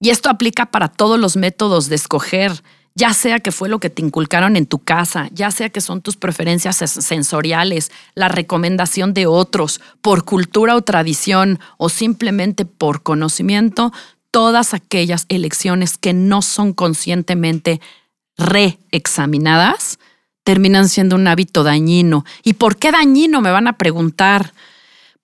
Y 0.00 0.10
esto 0.10 0.30
aplica 0.30 0.66
para 0.66 0.88
todos 0.88 1.18
los 1.18 1.36
métodos 1.36 1.88
de 1.88 1.96
escoger, 1.96 2.62
ya 2.94 3.12
sea 3.14 3.40
que 3.40 3.52
fue 3.52 3.68
lo 3.68 3.78
que 3.78 3.90
te 3.90 4.02
inculcaron 4.02 4.56
en 4.56 4.66
tu 4.66 4.78
casa, 4.78 5.28
ya 5.32 5.50
sea 5.50 5.70
que 5.70 5.80
son 5.80 6.02
tus 6.02 6.16
preferencias 6.16 6.76
sensoriales, 6.76 7.90
la 8.14 8.28
recomendación 8.28 9.12
de 9.12 9.26
otros, 9.26 9.80
por 10.00 10.24
cultura 10.24 10.76
o 10.76 10.82
tradición 10.82 11.58
o 11.78 11.88
simplemente 11.88 12.64
por 12.64 13.02
conocimiento, 13.02 13.92
todas 14.30 14.74
aquellas 14.74 15.26
elecciones 15.28 15.98
que 15.98 16.12
no 16.12 16.42
son 16.42 16.72
conscientemente 16.72 17.80
reexaminadas 18.36 19.98
terminan 20.44 20.88
siendo 20.88 21.16
un 21.16 21.26
hábito 21.26 21.62
dañino. 21.62 22.24
¿Y 22.42 22.54
por 22.54 22.76
qué 22.76 22.90
dañino? 22.90 23.40
Me 23.40 23.50
van 23.50 23.68
a 23.68 23.76
preguntar 23.76 24.52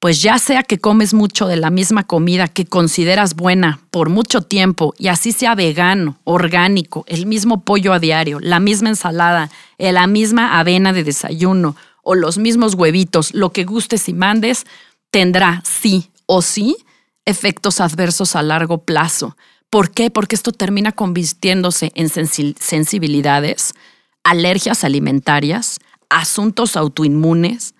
pues 0.04 0.20
ya 0.20 0.38
sea 0.38 0.62
que 0.62 0.76
comes 0.76 1.14
mucho 1.14 1.46
de 1.46 1.56
la 1.56 1.70
misma 1.70 2.06
comida 2.06 2.46
que 2.46 2.66
consideras 2.66 3.36
buena 3.36 3.80
por 3.90 4.10
mucho 4.10 4.42
tiempo 4.42 4.92
y 4.98 5.08
así 5.08 5.32
sea 5.32 5.54
vegano, 5.54 6.18
orgánico, 6.24 7.06
el 7.08 7.24
mismo 7.24 7.62
pollo 7.62 7.94
a 7.94 7.98
diario, 7.98 8.38
la 8.38 8.60
misma 8.60 8.90
ensalada, 8.90 9.50
la 9.78 10.06
misma 10.06 10.60
avena 10.60 10.92
de 10.92 11.04
desayuno 11.04 11.74
o 12.02 12.16
los 12.16 12.36
mismos 12.36 12.74
huevitos, 12.74 13.32
lo 13.32 13.52
que 13.52 13.64
gustes 13.64 14.06
y 14.10 14.12
mandes, 14.12 14.66
tendrá 15.10 15.62
sí 15.64 16.10
o 16.26 16.42
sí 16.42 16.76
efectos 17.24 17.80
adversos 17.80 18.36
a 18.36 18.42
largo 18.42 18.84
plazo. 18.84 19.36
¿Por 19.70 19.90
qué? 19.90 20.10
Porque 20.10 20.36
esto 20.36 20.52
termina 20.52 20.92
convirtiéndose 20.92 21.92
en 21.94 22.08
sensibilidades, 22.08 23.74
alergias 24.22 24.84
alimentarias, 24.84 25.80
asuntos 26.08 26.76
autoinmunes, 26.76 27.74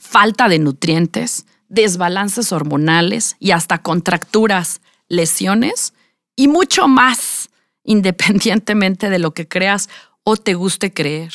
falta 0.00 0.48
de 0.48 0.58
nutrientes, 0.58 1.46
desbalances 1.68 2.52
hormonales 2.52 3.36
y 3.38 3.52
hasta 3.52 3.82
contracturas, 3.82 4.80
lesiones 5.08 5.94
y 6.36 6.48
mucho 6.48 6.88
más, 6.88 7.50
independientemente 7.84 9.10
de 9.10 9.18
lo 9.18 9.32
que 9.32 9.48
creas 9.48 9.88
o 10.22 10.36
te 10.36 10.54
guste 10.54 10.92
creer. 10.92 11.32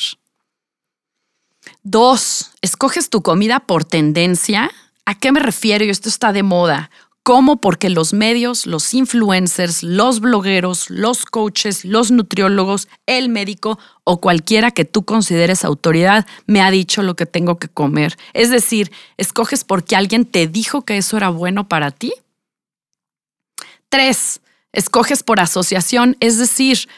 Dos, 1.82 2.52
escoges 2.62 3.10
tu 3.10 3.22
comida 3.22 3.60
por 3.60 3.84
tendencia. 3.84 4.70
¿A 5.06 5.18
qué 5.18 5.32
me 5.32 5.40
refiero? 5.40 5.84
Esto 5.84 6.08
está 6.08 6.32
de 6.32 6.42
moda. 6.42 6.90
¿Cómo? 7.24 7.56
Porque 7.56 7.88
los 7.88 8.12
medios, 8.12 8.66
los 8.66 8.92
influencers, 8.92 9.82
los 9.82 10.20
blogueros, 10.20 10.90
los 10.90 11.24
coaches, 11.24 11.86
los 11.86 12.10
nutriólogos, 12.10 12.86
el 13.06 13.30
médico 13.30 13.78
o 14.04 14.20
cualquiera 14.20 14.72
que 14.72 14.84
tú 14.84 15.06
consideres 15.06 15.64
autoridad 15.64 16.26
me 16.46 16.60
ha 16.60 16.70
dicho 16.70 17.02
lo 17.02 17.16
que 17.16 17.24
tengo 17.24 17.58
que 17.58 17.68
comer. 17.68 18.18
Es 18.34 18.50
decir, 18.50 18.92
escoges 19.16 19.64
porque 19.64 19.96
alguien 19.96 20.26
te 20.26 20.46
dijo 20.46 20.82
que 20.82 20.98
eso 20.98 21.16
era 21.16 21.30
bueno 21.30 21.66
para 21.66 21.92
ti. 21.92 22.12
Tres, 23.88 24.42
escoges 24.72 25.22
por 25.22 25.40
asociación, 25.40 26.18
es 26.20 26.36
decir, 26.36 26.90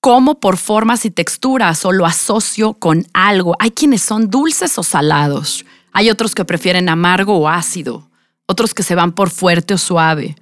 como 0.00 0.40
por 0.40 0.58
formas 0.58 1.06
y 1.06 1.10
texturas 1.10 1.86
o 1.86 1.92
lo 1.92 2.04
asocio 2.04 2.74
con 2.74 3.06
algo. 3.14 3.56
Hay 3.60 3.70
quienes 3.70 4.02
son 4.02 4.28
dulces 4.28 4.76
o 4.76 4.82
salados. 4.82 5.64
Hay 5.90 6.10
otros 6.10 6.34
que 6.34 6.44
prefieren 6.44 6.90
amargo 6.90 7.38
o 7.38 7.48
ácido 7.48 8.10
otros 8.46 8.74
que 8.74 8.82
se 8.82 8.94
van 8.94 9.12
por 9.12 9.30
fuerte 9.30 9.74
o 9.74 9.78
suave. 9.78 10.36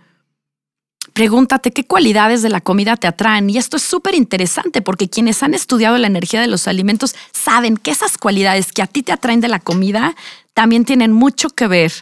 Pregúntate 1.12 1.72
qué 1.72 1.84
cualidades 1.84 2.40
de 2.42 2.48
la 2.48 2.60
comida 2.60 2.96
te 2.96 3.06
atraen. 3.06 3.50
Y 3.50 3.58
esto 3.58 3.76
es 3.76 3.82
súper 3.82 4.14
interesante 4.14 4.80
porque 4.80 5.10
quienes 5.10 5.42
han 5.42 5.52
estudiado 5.52 5.98
la 5.98 6.06
energía 6.06 6.40
de 6.40 6.46
los 6.46 6.68
alimentos 6.68 7.14
saben 7.32 7.76
que 7.76 7.90
esas 7.90 8.16
cualidades 8.16 8.72
que 8.72 8.82
a 8.82 8.86
ti 8.86 9.02
te 9.02 9.12
atraen 9.12 9.40
de 9.40 9.48
la 9.48 9.60
comida 9.60 10.14
también 10.54 10.84
tienen 10.84 11.12
mucho 11.12 11.50
que 11.50 11.66
ver 11.66 11.92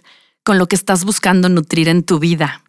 con 0.45 0.59
lo 0.59 0.67
que 0.67 0.77
estás 0.77 1.05
buscando 1.05 1.49
nutrir 1.49 1.89
en 1.89 2.05
tu 2.05 2.19
vida. 2.19 2.63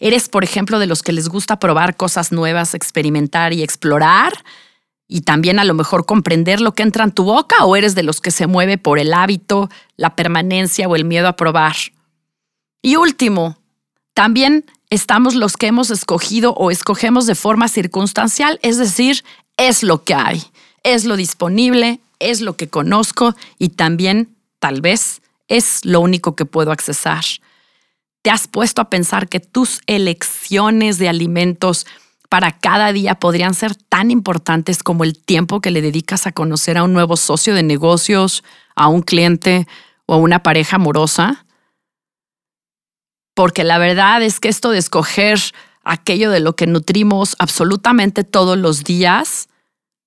¿Eres, 0.00 0.28
por 0.28 0.44
ejemplo, 0.44 0.78
de 0.78 0.86
los 0.86 1.02
que 1.02 1.12
les 1.12 1.28
gusta 1.28 1.58
probar 1.58 1.96
cosas 1.96 2.30
nuevas, 2.30 2.74
experimentar 2.74 3.52
y 3.52 3.62
explorar? 3.62 4.44
Y 5.06 5.22
también 5.22 5.58
a 5.58 5.64
lo 5.64 5.72
mejor 5.72 6.04
comprender 6.04 6.60
lo 6.60 6.72
que 6.72 6.82
entra 6.82 7.04
en 7.04 7.12
tu 7.12 7.24
boca 7.24 7.64
o 7.64 7.76
eres 7.76 7.94
de 7.94 8.02
los 8.02 8.20
que 8.20 8.30
se 8.30 8.46
mueve 8.46 8.76
por 8.76 8.98
el 8.98 9.14
hábito, 9.14 9.70
la 9.96 10.14
permanencia 10.14 10.88
o 10.88 10.96
el 10.96 11.04
miedo 11.06 11.28
a 11.28 11.36
probar. 11.36 11.76
Y 12.82 12.96
último, 12.96 13.58
también 14.14 14.64
estamos 14.90 15.34
los 15.34 15.56
que 15.56 15.66
hemos 15.66 15.90
escogido 15.90 16.52
o 16.54 16.70
escogemos 16.70 17.26
de 17.26 17.34
forma 17.34 17.68
circunstancial, 17.68 18.58
es 18.62 18.78
decir, 18.78 19.24
es 19.56 19.82
lo 19.82 20.04
que 20.04 20.14
hay. 20.14 20.42
es 20.84 21.04
lo 21.04 21.16
disponible, 21.16 22.00
es 22.18 22.40
lo 22.40 22.56
que 22.56 22.68
conozco 22.68 23.34
y 23.58 23.70
también, 23.70 24.36
tal 24.58 24.80
vez, 24.80 25.20
es 25.48 25.84
lo 25.84 26.00
único 26.00 26.36
que 26.36 26.46
puedo 26.46 26.72
accesar. 26.72 27.24
¿Te 28.22 28.30
has 28.30 28.46
puesto 28.46 28.80
a 28.80 28.88
pensar 28.88 29.28
que 29.28 29.40
tus 29.40 29.80
elecciones 29.86 30.98
de 30.98 31.08
alimentos 31.08 31.86
para 32.28 32.58
cada 32.58 32.92
día 32.92 33.16
podrían 33.16 33.54
ser 33.54 33.74
tan 33.74 34.10
importantes 34.10 34.82
como 34.82 35.04
el 35.04 35.18
tiempo 35.18 35.60
que 35.60 35.70
le 35.70 35.82
dedicas 35.82 36.26
a 36.26 36.32
conocer 36.32 36.78
a 36.78 36.84
un 36.84 36.92
nuevo 36.92 37.16
socio 37.16 37.54
de 37.54 37.62
negocios, 37.62 38.44
a 38.76 38.88
un 38.88 39.02
cliente 39.02 39.66
o 40.06 40.14
a 40.14 40.18
una 40.18 40.42
pareja 40.42 40.76
amorosa? 40.76 41.44
Porque 43.38 43.62
la 43.62 43.78
verdad 43.78 44.20
es 44.20 44.40
que 44.40 44.48
esto 44.48 44.72
de 44.72 44.78
escoger 44.78 45.38
aquello 45.84 46.32
de 46.32 46.40
lo 46.40 46.56
que 46.56 46.66
nutrimos 46.66 47.36
absolutamente 47.38 48.24
todos 48.24 48.58
los 48.58 48.82
días, 48.82 49.48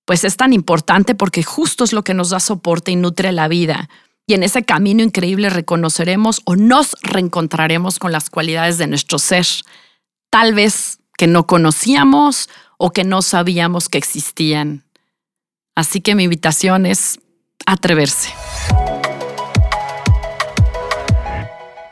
pues 0.03 0.25
es 0.25 0.35
tan 0.35 0.51
importante 0.51 1.15
porque 1.15 1.41
justo 1.41 1.85
es 1.85 1.93
lo 1.93 2.03
que 2.03 2.13
nos 2.13 2.31
da 2.31 2.41
soporte 2.41 2.91
y 2.91 2.97
nutre 2.97 3.31
la 3.31 3.47
vida. 3.47 3.87
Y 4.27 4.33
en 4.33 4.43
ese 4.43 4.63
camino 4.63 5.01
increíble 5.01 5.49
reconoceremos 5.49 6.41
o 6.43 6.57
nos 6.57 6.97
reencontraremos 7.03 7.99
con 7.99 8.11
las 8.11 8.29
cualidades 8.29 8.77
de 8.77 8.87
nuestro 8.87 9.17
ser, 9.17 9.47
tal 10.29 10.53
vez 10.53 10.99
que 11.17 11.27
no 11.27 11.47
conocíamos 11.47 12.49
o 12.77 12.91
que 12.91 13.05
no 13.05 13.21
sabíamos 13.21 13.87
que 13.87 13.97
existían. 13.97 14.83
Así 15.73 16.01
que 16.01 16.15
mi 16.15 16.23
invitación 16.25 16.85
es 16.85 17.21
atreverse. 17.65 18.33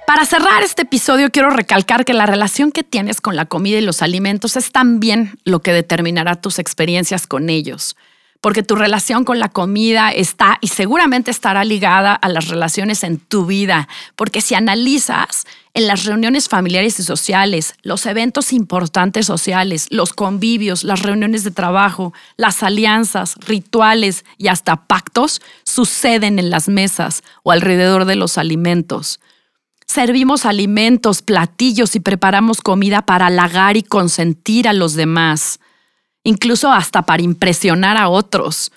Para 0.10 0.26
cerrar 0.26 0.63
este 0.63 0.82
episodio, 0.82 1.30
quiero 1.30 1.52
recalcar 1.52 2.04
que 2.04 2.15
la 2.15 2.26
relación 2.26 2.72
que 2.72 2.82
tienes 2.82 3.22
con 3.22 3.36
la 3.36 3.45
comida 3.45 3.78
y 3.78 3.82
los 3.82 4.02
alimentos 4.02 4.58
es 4.58 4.72
también 4.72 5.38
lo 5.43 5.62
que 5.62 5.72
determinará 5.72 6.41
tus 6.41 6.58
experiencias 6.58 7.28
con 7.28 7.48
ellos, 7.48 7.95
porque 8.41 8.63
tu 8.63 8.74
relación 8.76 9.24
con 9.24 9.38
la 9.38 9.50
comida 9.50 10.10
está 10.10 10.58
y 10.62 10.69
seguramente 10.69 11.30
estará 11.30 11.63
ligada 11.63 12.15
a 12.15 12.28
las 12.28 12.48
relaciones 12.48 13.04
en 13.04 13.19
tu 13.19 13.45
vida, 13.45 13.88
porque 14.15 14.41
si 14.41 14.56
analizas 14.56 15.45
en 15.76 15.86
las 15.86 16.06
reuniones 16.06 16.50
familiares 16.50 17.00
y 17.00 17.04
sociales, 17.04 17.76
los 17.84 18.08
eventos 18.08 18.52
importantes 18.52 19.28
sociales, 19.28 19.86
los 19.91 20.13
convivios, 20.13 20.84
las 20.84 21.04
reuniones 21.04 21.43
de 21.43 21.52
trabajo, 21.52 22.13
las 22.36 22.63
alianzas, 22.63 23.36
rituales 23.45 24.26
y 24.39 24.48
hasta 24.48 24.88
pactos 24.88 25.39
suceden 25.65 26.39
en 26.39 26.50
las 26.50 26.67
mesas 26.67 27.22
o 27.43 27.52
alrededor 27.52 28.06
de 28.06 28.15
los 28.15 28.39
alimentos. 28.39 29.19
Servimos 29.89 30.45
alimentos, 30.45 31.23
platillos 31.23 31.95
y 31.95 31.99
preparamos 31.99 32.62
comida 32.62 33.02
para 33.02 33.25
halagar 33.25 33.75
y 33.75 33.82
consentir 33.82 34.67
a 34.67 34.73
los 34.73 34.93
demás, 34.93 35.60
incluso 36.23 36.71
hasta 36.71 37.08
para 37.08 37.23
impresionar 37.23 37.97
a 37.97 38.08
otros. 38.08 38.71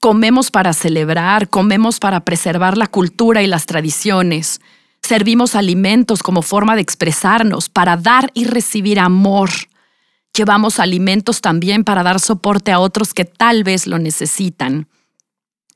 Comemos 0.00 0.50
para 0.50 0.72
celebrar, 0.72 1.50
comemos 1.50 1.98
para 2.00 2.20
preservar 2.20 2.78
la 2.78 2.86
cultura 2.86 3.42
y 3.42 3.46
las 3.46 3.66
tradiciones. 3.66 4.62
Servimos 5.02 5.56
alimentos 5.56 6.22
como 6.22 6.40
forma 6.40 6.74
de 6.74 6.80
expresarnos, 6.80 7.68
para 7.68 7.98
dar 7.98 8.30
y 8.32 8.46
recibir 8.46 8.98
amor. 8.98 9.50
Llevamos 10.34 10.80
alimentos 10.80 11.42
también 11.42 11.84
para 11.84 12.02
dar 12.02 12.18
soporte 12.18 12.72
a 12.72 12.78
otros 12.78 13.12
que 13.12 13.26
tal 13.26 13.62
vez 13.62 13.86
lo 13.86 13.98
necesitan. 13.98 14.88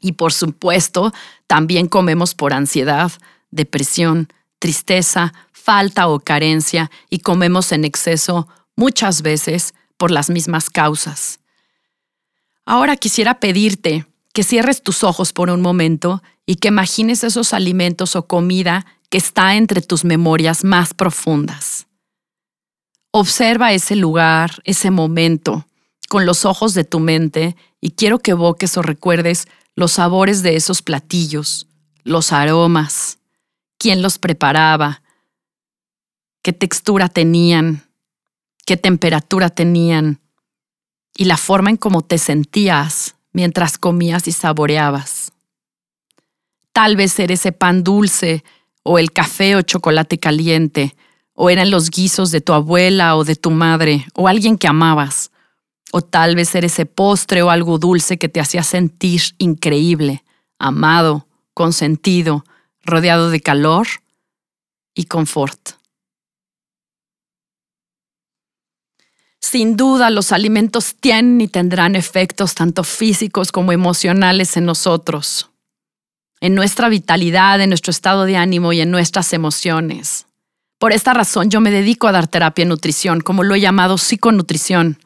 Y 0.00 0.12
por 0.12 0.32
supuesto, 0.32 1.12
también 1.46 1.86
comemos 1.86 2.34
por 2.34 2.54
ansiedad, 2.54 3.12
depresión, 3.50 4.28
tristeza, 4.60 5.32
falta 5.50 6.06
o 6.06 6.20
carencia 6.20 6.90
y 7.08 7.18
comemos 7.18 7.72
en 7.72 7.84
exceso 7.84 8.46
muchas 8.76 9.22
veces 9.22 9.74
por 9.96 10.12
las 10.12 10.30
mismas 10.30 10.70
causas. 10.70 11.40
Ahora 12.64 12.96
quisiera 12.96 13.40
pedirte 13.40 14.06
que 14.32 14.44
cierres 14.44 14.82
tus 14.82 15.02
ojos 15.02 15.32
por 15.32 15.50
un 15.50 15.60
momento 15.60 16.22
y 16.46 16.56
que 16.56 16.68
imagines 16.68 17.24
esos 17.24 17.52
alimentos 17.52 18.14
o 18.14 18.26
comida 18.26 18.86
que 19.08 19.18
está 19.18 19.56
entre 19.56 19.82
tus 19.82 20.04
memorias 20.04 20.62
más 20.62 20.94
profundas. 20.94 21.86
Observa 23.10 23.72
ese 23.72 23.96
lugar, 23.96 24.62
ese 24.64 24.90
momento, 24.90 25.66
con 26.08 26.26
los 26.26 26.44
ojos 26.44 26.74
de 26.74 26.84
tu 26.84 27.00
mente 27.00 27.56
y 27.80 27.90
quiero 27.90 28.20
que 28.20 28.32
evoques 28.32 28.76
o 28.76 28.82
recuerdes 28.82 29.48
los 29.74 29.92
sabores 29.92 30.42
de 30.42 30.56
esos 30.56 30.82
platillos, 30.82 31.66
los 32.04 32.32
aromas, 32.32 33.19
quién 33.80 34.02
los 34.02 34.18
preparaba, 34.18 35.02
qué 36.42 36.52
textura 36.52 37.08
tenían, 37.08 37.82
qué 38.66 38.76
temperatura 38.76 39.48
tenían 39.48 40.20
y 41.16 41.24
la 41.24 41.38
forma 41.38 41.70
en 41.70 41.78
cómo 41.78 42.02
te 42.02 42.18
sentías 42.18 43.16
mientras 43.32 43.78
comías 43.78 44.28
y 44.28 44.32
saboreabas. 44.32 45.32
Tal 46.72 46.94
vez 46.94 47.18
era 47.18 47.32
ese 47.32 47.52
pan 47.52 47.82
dulce 47.82 48.44
o 48.82 48.98
el 48.98 49.12
café 49.12 49.56
o 49.56 49.62
chocolate 49.62 50.18
caliente, 50.18 50.94
o 51.32 51.48
eran 51.48 51.70
los 51.70 51.88
guisos 51.88 52.30
de 52.30 52.42
tu 52.42 52.52
abuela 52.52 53.16
o 53.16 53.24
de 53.24 53.34
tu 53.34 53.50
madre 53.50 54.06
o 54.14 54.28
alguien 54.28 54.58
que 54.58 54.68
amabas, 54.68 55.30
o 55.90 56.02
tal 56.02 56.36
vez 56.36 56.54
era 56.54 56.66
ese 56.66 56.84
postre 56.84 57.42
o 57.42 57.48
algo 57.48 57.78
dulce 57.78 58.18
que 58.18 58.28
te 58.28 58.40
hacía 58.40 58.62
sentir 58.62 59.22
increíble, 59.38 60.22
amado, 60.58 61.26
consentido, 61.54 62.44
rodeado 62.82 63.30
de 63.30 63.40
calor 63.40 63.86
y 64.94 65.04
confort. 65.04 65.80
Sin 69.40 69.76
duda, 69.76 70.10
los 70.10 70.32
alimentos 70.32 70.94
tienen 70.94 71.40
y 71.40 71.48
tendrán 71.48 71.96
efectos 71.96 72.54
tanto 72.54 72.84
físicos 72.84 73.52
como 73.52 73.72
emocionales 73.72 74.56
en 74.56 74.66
nosotros, 74.66 75.50
en 76.40 76.54
nuestra 76.54 76.88
vitalidad, 76.88 77.60
en 77.60 77.70
nuestro 77.70 77.90
estado 77.90 78.26
de 78.26 78.36
ánimo 78.36 78.72
y 78.72 78.80
en 78.80 78.90
nuestras 78.90 79.32
emociones. 79.32 80.26
Por 80.78 80.92
esta 80.92 81.14
razón 81.14 81.50
yo 81.50 81.60
me 81.60 81.70
dedico 81.70 82.06
a 82.06 82.12
dar 82.12 82.28
terapia 82.28 82.62
en 82.62 82.68
nutrición, 82.68 83.20
como 83.20 83.42
lo 83.42 83.54
he 83.54 83.60
llamado 83.60 83.98
psiconutrición, 83.98 84.98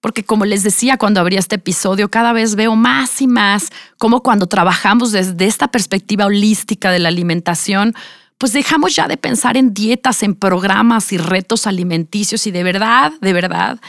porque 0.00 0.24
como 0.24 0.44
les 0.44 0.62
decía 0.62 0.96
cuando 0.96 1.20
abría 1.20 1.38
este 1.38 1.56
episodio, 1.56 2.08
cada 2.08 2.32
vez 2.32 2.54
veo 2.54 2.76
más 2.76 3.20
y 3.20 3.26
más 3.26 3.70
cómo 3.98 4.22
cuando 4.22 4.46
trabajamos 4.46 5.12
desde 5.12 5.46
esta 5.46 5.68
perspectiva 5.68 6.26
holística 6.26 6.90
de 6.90 7.00
la 7.00 7.08
alimentación, 7.08 7.94
pues 8.38 8.52
dejamos 8.52 8.94
ya 8.94 9.08
de 9.08 9.16
pensar 9.16 9.56
en 9.56 9.74
dietas, 9.74 10.22
en 10.22 10.36
programas 10.36 11.12
y 11.12 11.18
retos 11.18 11.66
alimenticios. 11.66 12.46
Y 12.46 12.52
de 12.52 12.62
verdad, 12.62 13.12
de 13.20 13.32
verdad, 13.32 13.80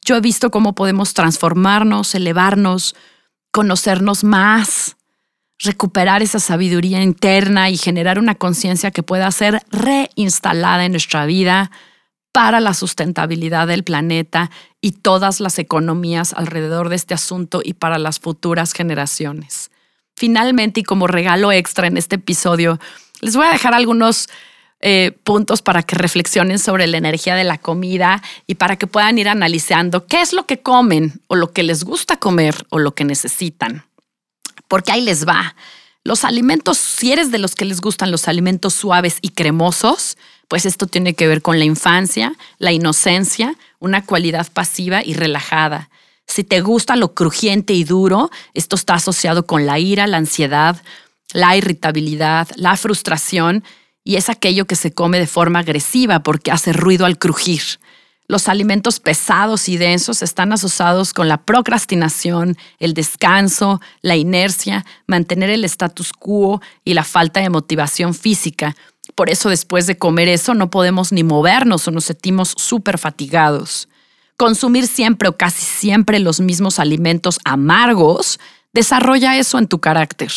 yo 0.00 0.16
he 0.16 0.20
visto 0.20 0.50
cómo 0.50 0.74
podemos 0.74 1.12
transformarnos, 1.12 2.14
elevarnos, 2.14 2.96
conocernos 3.50 4.24
más, 4.24 4.96
recuperar 5.58 6.22
esa 6.22 6.40
sabiduría 6.40 7.02
interna 7.02 7.68
y 7.68 7.76
generar 7.76 8.18
una 8.18 8.34
conciencia 8.34 8.90
que 8.90 9.02
pueda 9.02 9.30
ser 9.30 9.62
reinstalada 9.70 10.86
en 10.86 10.92
nuestra 10.92 11.26
vida 11.26 11.70
para 12.32 12.60
la 12.60 12.72
sustentabilidad 12.72 13.66
del 13.66 13.84
planeta 13.84 14.50
y 14.80 14.92
todas 14.92 15.40
las 15.40 15.58
economías 15.58 16.32
alrededor 16.32 16.88
de 16.88 16.96
este 16.96 17.14
asunto 17.14 17.60
y 17.64 17.74
para 17.74 17.98
las 17.98 18.20
futuras 18.20 18.72
generaciones. 18.72 19.70
Finalmente, 20.16 20.80
y 20.80 20.82
como 20.84 21.06
regalo 21.06 21.52
extra 21.52 21.86
en 21.86 21.96
este 21.96 22.16
episodio, 22.16 22.78
les 23.20 23.36
voy 23.36 23.46
a 23.46 23.52
dejar 23.52 23.74
algunos 23.74 24.28
eh, 24.80 25.12
puntos 25.24 25.60
para 25.60 25.82
que 25.82 25.96
reflexionen 25.96 26.60
sobre 26.60 26.86
la 26.86 26.98
energía 26.98 27.34
de 27.34 27.42
la 27.42 27.58
comida 27.58 28.22
y 28.46 28.54
para 28.54 28.76
que 28.76 28.86
puedan 28.86 29.18
ir 29.18 29.28
analizando 29.28 30.06
qué 30.06 30.20
es 30.20 30.32
lo 30.32 30.46
que 30.46 30.60
comen 30.60 31.20
o 31.26 31.34
lo 31.34 31.52
que 31.52 31.64
les 31.64 31.82
gusta 31.82 32.16
comer 32.16 32.66
o 32.70 32.78
lo 32.78 32.94
que 32.94 33.04
necesitan. 33.04 33.84
Porque 34.68 34.92
ahí 34.92 35.00
les 35.00 35.26
va. 35.26 35.56
Los 36.04 36.24
alimentos, 36.24 36.78
si 36.78 37.12
eres 37.12 37.32
de 37.32 37.38
los 37.38 37.56
que 37.56 37.64
les 37.64 37.80
gustan 37.80 38.12
los 38.12 38.28
alimentos 38.28 38.74
suaves 38.74 39.18
y 39.20 39.30
cremosos, 39.30 40.16
pues 40.48 40.66
esto 40.66 40.86
tiene 40.86 41.14
que 41.14 41.28
ver 41.28 41.42
con 41.42 41.58
la 41.58 41.64
infancia, 41.64 42.32
la 42.58 42.72
inocencia, 42.72 43.54
una 43.78 44.04
cualidad 44.04 44.50
pasiva 44.52 45.04
y 45.04 45.14
relajada. 45.14 45.90
Si 46.26 46.44
te 46.44 46.60
gusta 46.60 46.96
lo 46.96 47.14
crujiente 47.14 47.72
y 47.74 47.84
duro, 47.84 48.30
esto 48.54 48.76
está 48.76 48.94
asociado 48.94 49.46
con 49.46 49.66
la 49.66 49.78
ira, 49.78 50.06
la 50.06 50.16
ansiedad, 50.16 50.82
la 51.32 51.56
irritabilidad, 51.56 52.48
la 52.56 52.76
frustración 52.76 53.64
y 54.04 54.16
es 54.16 54.30
aquello 54.30 54.66
que 54.66 54.76
se 54.76 54.92
come 54.92 55.18
de 55.18 55.26
forma 55.26 55.60
agresiva 55.60 56.20
porque 56.20 56.50
hace 56.50 56.72
ruido 56.72 57.04
al 57.04 57.18
crujir. 57.18 57.62
Los 58.26 58.48
alimentos 58.48 59.00
pesados 59.00 59.70
y 59.70 59.78
densos 59.78 60.20
están 60.22 60.52
asociados 60.52 61.14
con 61.14 61.28
la 61.28 61.38
procrastinación, 61.38 62.58
el 62.78 62.92
descanso, 62.92 63.80
la 64.02 64.16
inercia, 64.16 64.84
mantener 65.06 65.48
el 65.48 65.64
status 65.64 66.12
quo 66.12 66.60
y 66.84 66.92
la 66.92 67.04
falta 67.04 67.40
de 67.40 67.48
motivación 67.48 68.12
física, 68.12 68.76
por 69.18 69.30
eso 69.30 69.48
después 69.48 69.88
de 69.88 69.98
comer 69.98 70.28
eso 70.28 70.54
no 70.54 70.70
podemos 70.70 71.10
ni 71.10 71.24
movernos 71.24 71.88
o 71.88 71.90
nos 71.90 72.04
sentimos 72.04 72.54
súper 72.56 72.98
fatigados. 72.98 73.88
Consumir 74.36 74.86
siempre 74.86 75.28
o 75.28 75.36
casi 75.36 75.64
siempre 75.64 76.20
los 76.20 76.38
mismos 76.38 76.78
alimentos 76.78 77.40
amargos 77.44 78.38
desarrolla 78.72 79.36
eso 79.36 79.58
en 79.58 79.66
tu 79.66 79.80
carácter. 79.80 80.30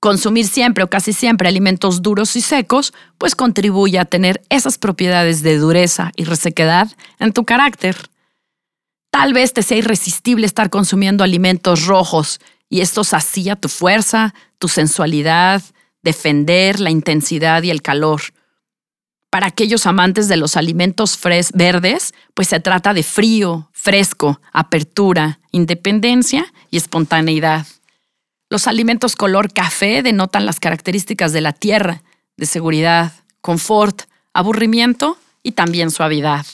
Consumir 0.00 0.46
siempre 0.46 0.82
o 0.84 0.88
casi 0.88 1.12
siempre 1.12 1.48
alimentos 1.48 2.00
duros 2.00 2.34
y 2.34 2.40
secos, 2.40 2.94
pues 3.18 3.34
contribuye 3.34 3.98
a 3.98 4.06
tener 4.06 4.40
esas 4.48 4.78
propiedades 4.78 5.42
de 5.42 5.58
dureza 5.58 6.12
y 6.16 6.24
resequedad 6.24 6.90
en 7.18 7.34
tu 7.34 7.44
carácter. 7.44 8.08
Tal 9.10 9.34
vez 9.34 9.52
te 9.52 9.62
sea 9.62 9.76
irresistible 9.76 10.46
estar 10.46 10.70
consumiendo 10.70 11.24
alimentos 11.24 11.84
rojos 11.84 12.40
y 12.70 12.80
esto 12.80 13.04
sacía 13.04 13.54
tu 13.54 13.68
fuerza, 13.68 14.32
tu 14.58 14.68
sensualidad, 14.68 15.62
defender 16.02 16.80
la 16.80 16.90
intensidad 16.90 17.62
y 17.62 17.70
el 17.70 17.82
calor. 17.82 18.20
Para 19.30 19.46
aquellos 19.46 19.86
amantes 19.86 20.28
de 20.28 20.36
los 20.36 20.56
alimentos 20.56 21.18
verdes, 21.54 22.12
pues 22.34 22.48
se 22.48 22.60
trata 22.60 22.92
de 22.92 23.02
frío, 23.02 23.70
fresco, 23.72 24.40
apertura, 24.52 25.40
independencia 25.52 26.52
y 26.70 26.76
espontaneidad. 26.76 27.66
Los 28.50 28.66
alimentos 28.66 29.16
color 29.16 29.50
café 29.50 30.02
denotan 30.02 30.44
las 30.44 30.60
características 30.60 31.32
de 31.32 31.40
la 31.40 31.54
tierra, 31.54 32.02
de 32.36 32.44
seguridad, 32.44 33.12
confort, 33.40 34.02
aburrimiento 34.34 35.16
y 35.42 35.52
también 35.52 35.90
suavidad. 35.90 36.44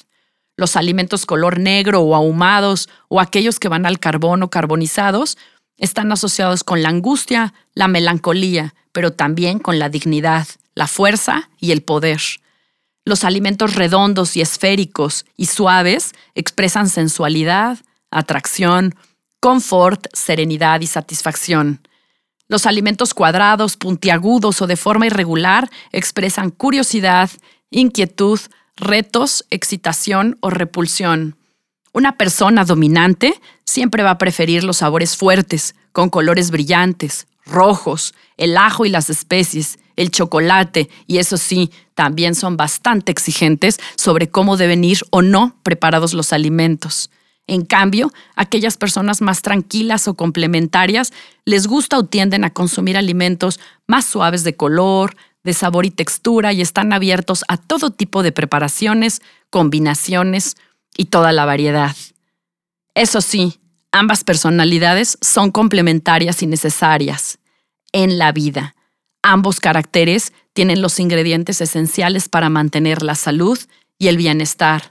Los 0.56 0.76
alimentos 0.76 1.26
color 1.26 1.58
negro 1.58 2.02
o 2.02 2.14
ahumados 2.14 2.88
o 3.08 3.20
aquellos 3.20 3.58
que 3.58 3.68
van 3.68 3.86
al 3.86 3.98
carbón 3.98 4.44
o 4.44 4.50
carbonizados 4.50 5.36
están 5.78 6.12
asociados 6.12 6.64
con 6.64 6.82
la 6.82 6.90
angustia, 6.90 7.54
la 7.74 7.88
melancolía, 7.88 8.74
pero 8.92 9.12
también 9.12 9.58
con 9.58 9.78
la 9.78 9.88
dignidad, 9.88 10.46
la 10.74 10.86
fuerza 10.86 11.48
y 11.58 11.70
el 11.70 11.82
poder. 11.82 12.20
Los 13.06 13.24
alimentos 13.24 13.74
redondos 13.74 14.36
y 14.36 14.42
esféricos 14.42 15.24
y 15.36 15.46
suaves 15.46 16.12
expresan 16.34 16.90
sensualidad, 16.90 17.78
atracción, 18.10 18.94
confort, 19.40 20.08
serenidad 20.12 20.82
y 20.82 20.86
satisfacción. 20.86 21.80
Los 22.48 22.66
alimentos 22.66 23.14
cuadrados, 23.14 23.78
puntiagudos 23.78 24.60
o 24.60 24.66
de 24.66 24.76
forma 24.76 25.06
irregular 25.06 25.70
expresan 25.90 26.50
curiosidad, 26.50 27.30
inquietud, 27.70 28.40
retos, 28.76 29.46
excitación 29.48 30.36
o 30.40 30.50
repulsión. 30.50 31.37
Una 31.98 32.16
persona 32.16 32.64
dominante 32.64 33.34
siempre 33.64 34.04
va 34.04 34.10
a 34.10 34.18
preferir 34.18 34.62
los 34.62 34.76
sabores 34.76 35.16
fuertes, 35.16 35.74
con 35.90 36.10
colores 36.10 36.52
brillantes, 36.52 37.26
rojos, 37.44 38.14
el 38.36 38.56
ajo 38.56 38.86
y 38.86 38.88
las 38.88 39.10
especies, 39.10 39.80
el 39.96 40.12
chocolate, 40.12 40.88
y 41.08 41.18
eso 41.18 41.36
sí, 41.36 41.72
también 41.96 42.36
son 42.36 42.56
bastante 42.56 43.10
exigentes 43.10 43.80
sobre 43.96 44.28
cómo 44.28 44.56
deben 44.56 44.84
ir 44.84 45.00
o 45.10 45.22
no 45.22 45.56
preparados 45.64 46.14
los 46.14 46.32
alimentos. 46.32 47.10
En 47.48 47.64
cambio, 47.64 48.12
aquellas 48.36 48.76
personas 48.76 49.20
más 49.20 49.42
tranquilas 49.42 50.06
o 50.06 50.14
complementarias 50.14 51.12
les 51.44 51.66
gusta 51.66 51.98
o 51.98 52.04
tienden 52.04 52.44
a 52.44 52.50
consumir 52.50 52.96
alimentos 52.96 53.58
más 53.88 54.04
suaves 54.04 54.44
de 54.44 54.54
color, 54.54 55.16
de 55.42 55.52
sabor 55.52 55.84
y 55.84 55.90
textura 55.90 56.52
y 56.52 56.60
están 56.60 56.92
abiertos 56.92 57.44
a 57.48 57.56
todo 57.56 57.90
tipo 57.90 58.22
de 58.22 58.30
preparaciones, 58.30 59.20
combinaciones 59.50 60.54
y 60.98 61.06
toda 61.06 61.32
la 61.32 61.46
variedad. 61.46 61.96
Eso 62.94 63.22
sí, 63.22 63.58
ambas 63.90 64.22
personalidades 64.24 65.16
son 65.22 65.50
complementarias 65.50 66.42
y 66.42 66.46
necesarias 66.46 67.38
en 67.92 68.18
la 68.18 68.32
vida. 68.32 68.74
Ambos 69.22 69.60
caracteres 69.60 70.34
tienen 70.52 70.82
los 70.82 71.00
ingredientes 71.00 71.62
esenciales 71.62 72.28
para 72.28 72.50
mantener 72.50 73.02
la 73.02 73.14
salud 73.14 73.58
y 73.98 74.08
el 74.08 74.18
bienestar 74.18 74.90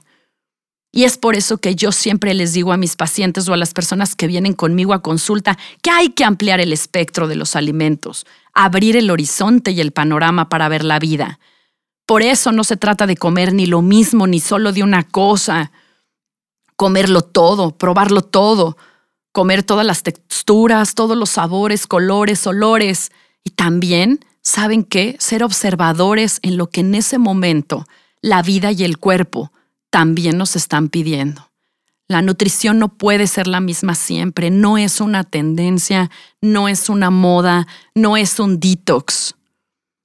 y 0.90 1.04
es 1.04 1.18
por 1.18 1.36
eso 1.36 1.58
que 1.58 1.74
yo 1.74 1.92
siempre 1.92 2.32
les 2.34 2.52
digo 2.54 2.72
a 2.72 2.78
mis 2.78 2.96
pacientes 2.96 3.48
o 3.48 3.52
a 3.52 3.58
las 3.58 3.74
personas 3.74 4.14
que 4.14 4.26
vienen 4.26 4.54
conmigo 4.54 4.94
a 4.94 5.02
consulta 5.02 5.58
que 5.82 5.90
hay 5.90 6.10
que 6.10 6.24
ampliar 6.24 6.60
el 6.60 6.72
espectro 6.72 7.28
de 7.28 7.36
los 7.36 7.56
alimentos, 7.56 8.26
abrir 8.54 8.96
el 8.96 9.10
horizonte 9.10 9.70
y 9.70 9.80
el 9.80 9.92
panorama 9.92 10.48
para 10.48 10.68
ver 10.68 10.84
la 10.84 10.98
vida. 10.98 11.40
Por 12.06 12.22
eso 12.22 12.52
no 12.52 12.64
se 12.64 12.78
trata 12.78 13.06
de 13.06 13.16
comer 13.18 13.52
ni 13.52 13.66
lo 13.66 13.82
mismo 13.82 14.26
ni 14.26 14.40
solo 14.40 14.72
de 14.72 14.82
una 14.82 15.02
cosa. 15.02 15.72
Comerlo 16.78 17.22
todo, 17.22 17.76
probarlo 17.76 18.22
todo, 18.22 18.76
comer 19.32 19.64
todas 19.64 19.84
las 19.84 20.04
texturas, 20.04 20.94
todos 20.94 21.16
los 21.16 21.30
sabores, 21.30 21.88
colores, 21.88 22.46
olores. 22.46 23.10
Y 23.42 23.50
también, 23.50 24.24
¿saben 24.42 24.84
qué? 24.84 25.16
Ser 25.18 25.42
observadores 25.42 26.38
en 26.42 26.56
lo 26.56 26.70
que 26.70 26.82
en 26.82 26.94
ese 26.94 27.18
momento 27.18 27.84
la 28.20 28.42
vida 28.42 28.70
y 28.70 28.84
el 28.84 28.98
cuerpo 28.98 29.50
también 29.90 30.38
nos 30.38 30.54
están 30.54 30.88
pidiendo. 30.88 31.50
La 32.06 32.22
nutrición 32.22 32.78
no 32.78 32.90
puede 32.90 33.26
ser 33.26 33.48
la 33.48 33.58
misma 33.58 33.96
siempre, 33.96 34.52
no 34.52 34.78
es 34.78 35.00
una 35.00 35.24
tendencia, 35.24 36.12
no 36.40 36.68
es 36.68 36.88
una 36.88 37.10
moda, 37.10 37.66
no 37.96 38.16
es 38.16 38.38
un 38.38 38.60
detox. 38.60 39.34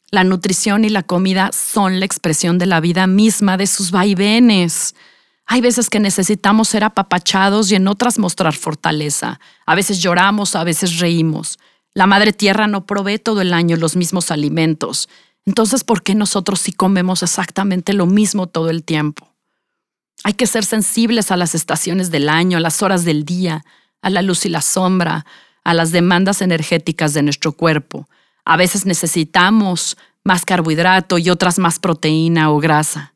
La 0.10 0.24
nutrición 0.24 0.86
y 0.86 0.90
la 0.90 1.04
comida 1.04 1.52
son 1.54 2.00
la 2.00 2.06
expresión 2.08 2.58
de 2.58 2.66
la 2.66 2.80
vida 2.80 3.06
misma, 3.06 3.58
de 3.58 3.68
sus 3.68 3.92
vaivenes. 3.92 4.96
Hay 5.46 5.62
veces 5.62 5.90
que 5.90 6.00
necesitamos 6.00 6.70
ser 6.70 6.84
apapachados 6.84 7.72
y 7.72 7.76
en 7.76 7.88
otras 7.88 8.18
mostrar 8.18 8.54
fortaleza. 8.54 9.40
A 9.66 9.76
veces 9.76 10.02
lloramos, 10.02 10.56
a 10.56 10.64
veces 10.64 11.00
reímos. 11.00 11.60
La 11.94 12.08
Madre 12.08 12.34
Tierra 12.34 12.68
no 12.68 12.86
provee 12.86 13.20
todo 13.20 13.42
el 13.42 13.54
año 13.54 13.78
los 13.78 13.96
mismos 13.96 14.32
alimentos. 14.32 15.10
Entonces, 15.46 15.84
¿por 15.84 16.02
qué 16.02 16.16
nosotros 16.16 16.60
sí 16.60 16.72
comemos 16.72 17.22
exactamente 17.22 17.94
lo 17.94 18.06
mismo 18.06 18.48
todo 18.48 18.70
el 18.70 18.84
tiempo? 18.84 19.30
Hay 20.24 20.34
que 20.34 20.48
ser 20.48 20.64
sensibles 20.64 21.32
a 21.32 21.38
las 21.38 21.54
estaciones 21.54 22.10
del 22.10 22.30
año, 22.30 22.58
a 22.58 22.62
las 22.62 22.82
horas 22.82 23.04
del 23.04 23.26
día, 23.26 23.66
a 24.02 24.10
la 24.10 24.22
luz 24.22 24.46
y 24.46 24.50
la 24.50 24.62
sombra, 24.62 25.26
a 25.64 25.74
las 25.74 25.92
demandas 25.92 26.42
energéticas 26.42 27.14
de 27.14 27.24
nuestro 27.24 27.52
cuerpo. 27.52 28.08
A 28.46 28.58
veces 28.58 28.86
necesitamos 28.86 29.98
más 30.24 30.46
carbohidrato 30.46 31.18
y 31.18 31.30
otras 31.30 31.60
más 31.60 31.80
proteína 31.80 32.52
o 32.52 32.60
grasa. 32.60 33.13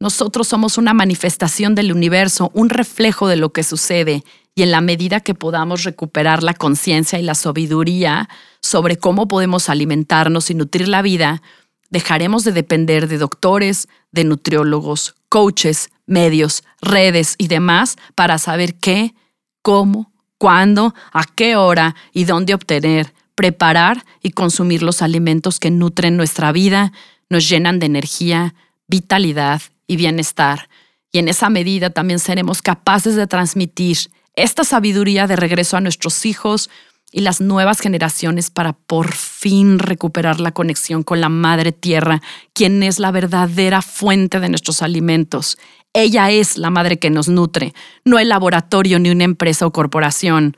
Nosotros 0.00 0.48
somos 0.48 0.76
una 0.76 0.92
manifestación 0.92 1.74
del 1.74 1.92
universo, 1.92 2.50
un 2.54 2.68
reflejo 2.68 3.28
de 3.28 3.36
lo 3.36 3.52
que 3.52 3.62
sucede, 3.62 4.24
y 4.54 4.62
en 4.62 4.70
la 4.70 4.80
medida 4.80 5.20
que 5.20 5.34
podamos 5.34 5.82
recuperar 5.84 6.42
la 6.42 6.54
conciencia 6.54 7.18
y 7.18 7.22
la 7.22 7.34
sabiduría 7.34 8.28
sobre 8.60 8.96
cómo 8.96 9.26
podemos 9.26 9.68
alimentarnos 9.68 10.50
y 10.50 10.54
nutrir 10.54 10.88
la 10.88 11.02
vida, 11.02 11.42
dejaremos 11.90 12.44
de 12.44 12.52
depender 12.52 13.08
de 13.08 13.18
doctores, 13.18 13.88
de 14.12 14.24
nutriólogos, 14.24 15.14
coaches, 15.28 15.90
medios, 16.06 16.62
redes 16.80 17.34
y 17.38 17.48
demás 17.48 17.96
para 18.14 18.38
saber 18.38 18.74
qué, 18.76 19.14
cómo, 19.62 20.12
cuándo, 20.38 20.94
a 21.12 21.24
qué 21.24 21.56
hora 21.56 21.96
y 22.12 22.24
dónde 22.24 22.54
obtener, 22.54 23.12
preparar 23.34 24.04
y 24.22 24.30
consumir 24.30 24.82
los 24.82 25.02
alimentos 25.02 25.58
que 25.58 25.70
nutren 25.70 26.16
nuestra 26.16 26.52
vida, 26.52 26.92
nos 27.28 27.48
llenan 27.48 27.80
de 27.80 27.86
energía, 27.86 28.54
vitalidad 28.86 29.62
y 29.86 29.96
bienestar. 29.96 30.68
Y 31.12 31.18
en 31.18 31.28
esa 31.28 31.48
medida 31.50 31.90
también 31.90 32.18
seremos 32.18 32.62
capaces 32.62 33.14
de 33.14 33.26
transmitir 33.26 33.98
esta 34.36 34.64
sabiduría 34.64 35.26
de 35.26 35.36
regreso 35.36 35.76
a 35.76 35.80
nuestros 35.80 36.26
hijos 36.26 36.70
y 37.12 37.20
las 37.20 37.40
nuevas 37.40 37.78
generaciones 37.78 38.50
para 38.50 38.72
por 38.72 39.12
fin 39.12 39.78
recuperar 39.78 40.40
la 40.40 40.50
conexión 40.50 41.04
con 41.04 41.20
la 41.20 41.28
Madre 41.28 41.70
Tierra, 41.70 42.20
quien 42.52 42.82
es 42.82 42.98
la 42.98 43.12
verdadera 43.12 43.82
fuente 43.82 44.40
de 44.40 44.48
nuestros 44.48 44.82
alimentos. 44.82 45.56
Ella 45.92 46.32
es 46.32 46.58
la 46.58 46.70
madre 46.70 46.98
que 46.98 47.10
nos 47.10 47.28
nutre, 47.28 47.72
no 48.04 48.18
el 48.18 48.28
laboratorio 48.28 48.98
ni 48.98 49.10
una 49.10 49.22
empresa 49.22 49.64
o 49.64 49.72
corporación. 49.72 50.56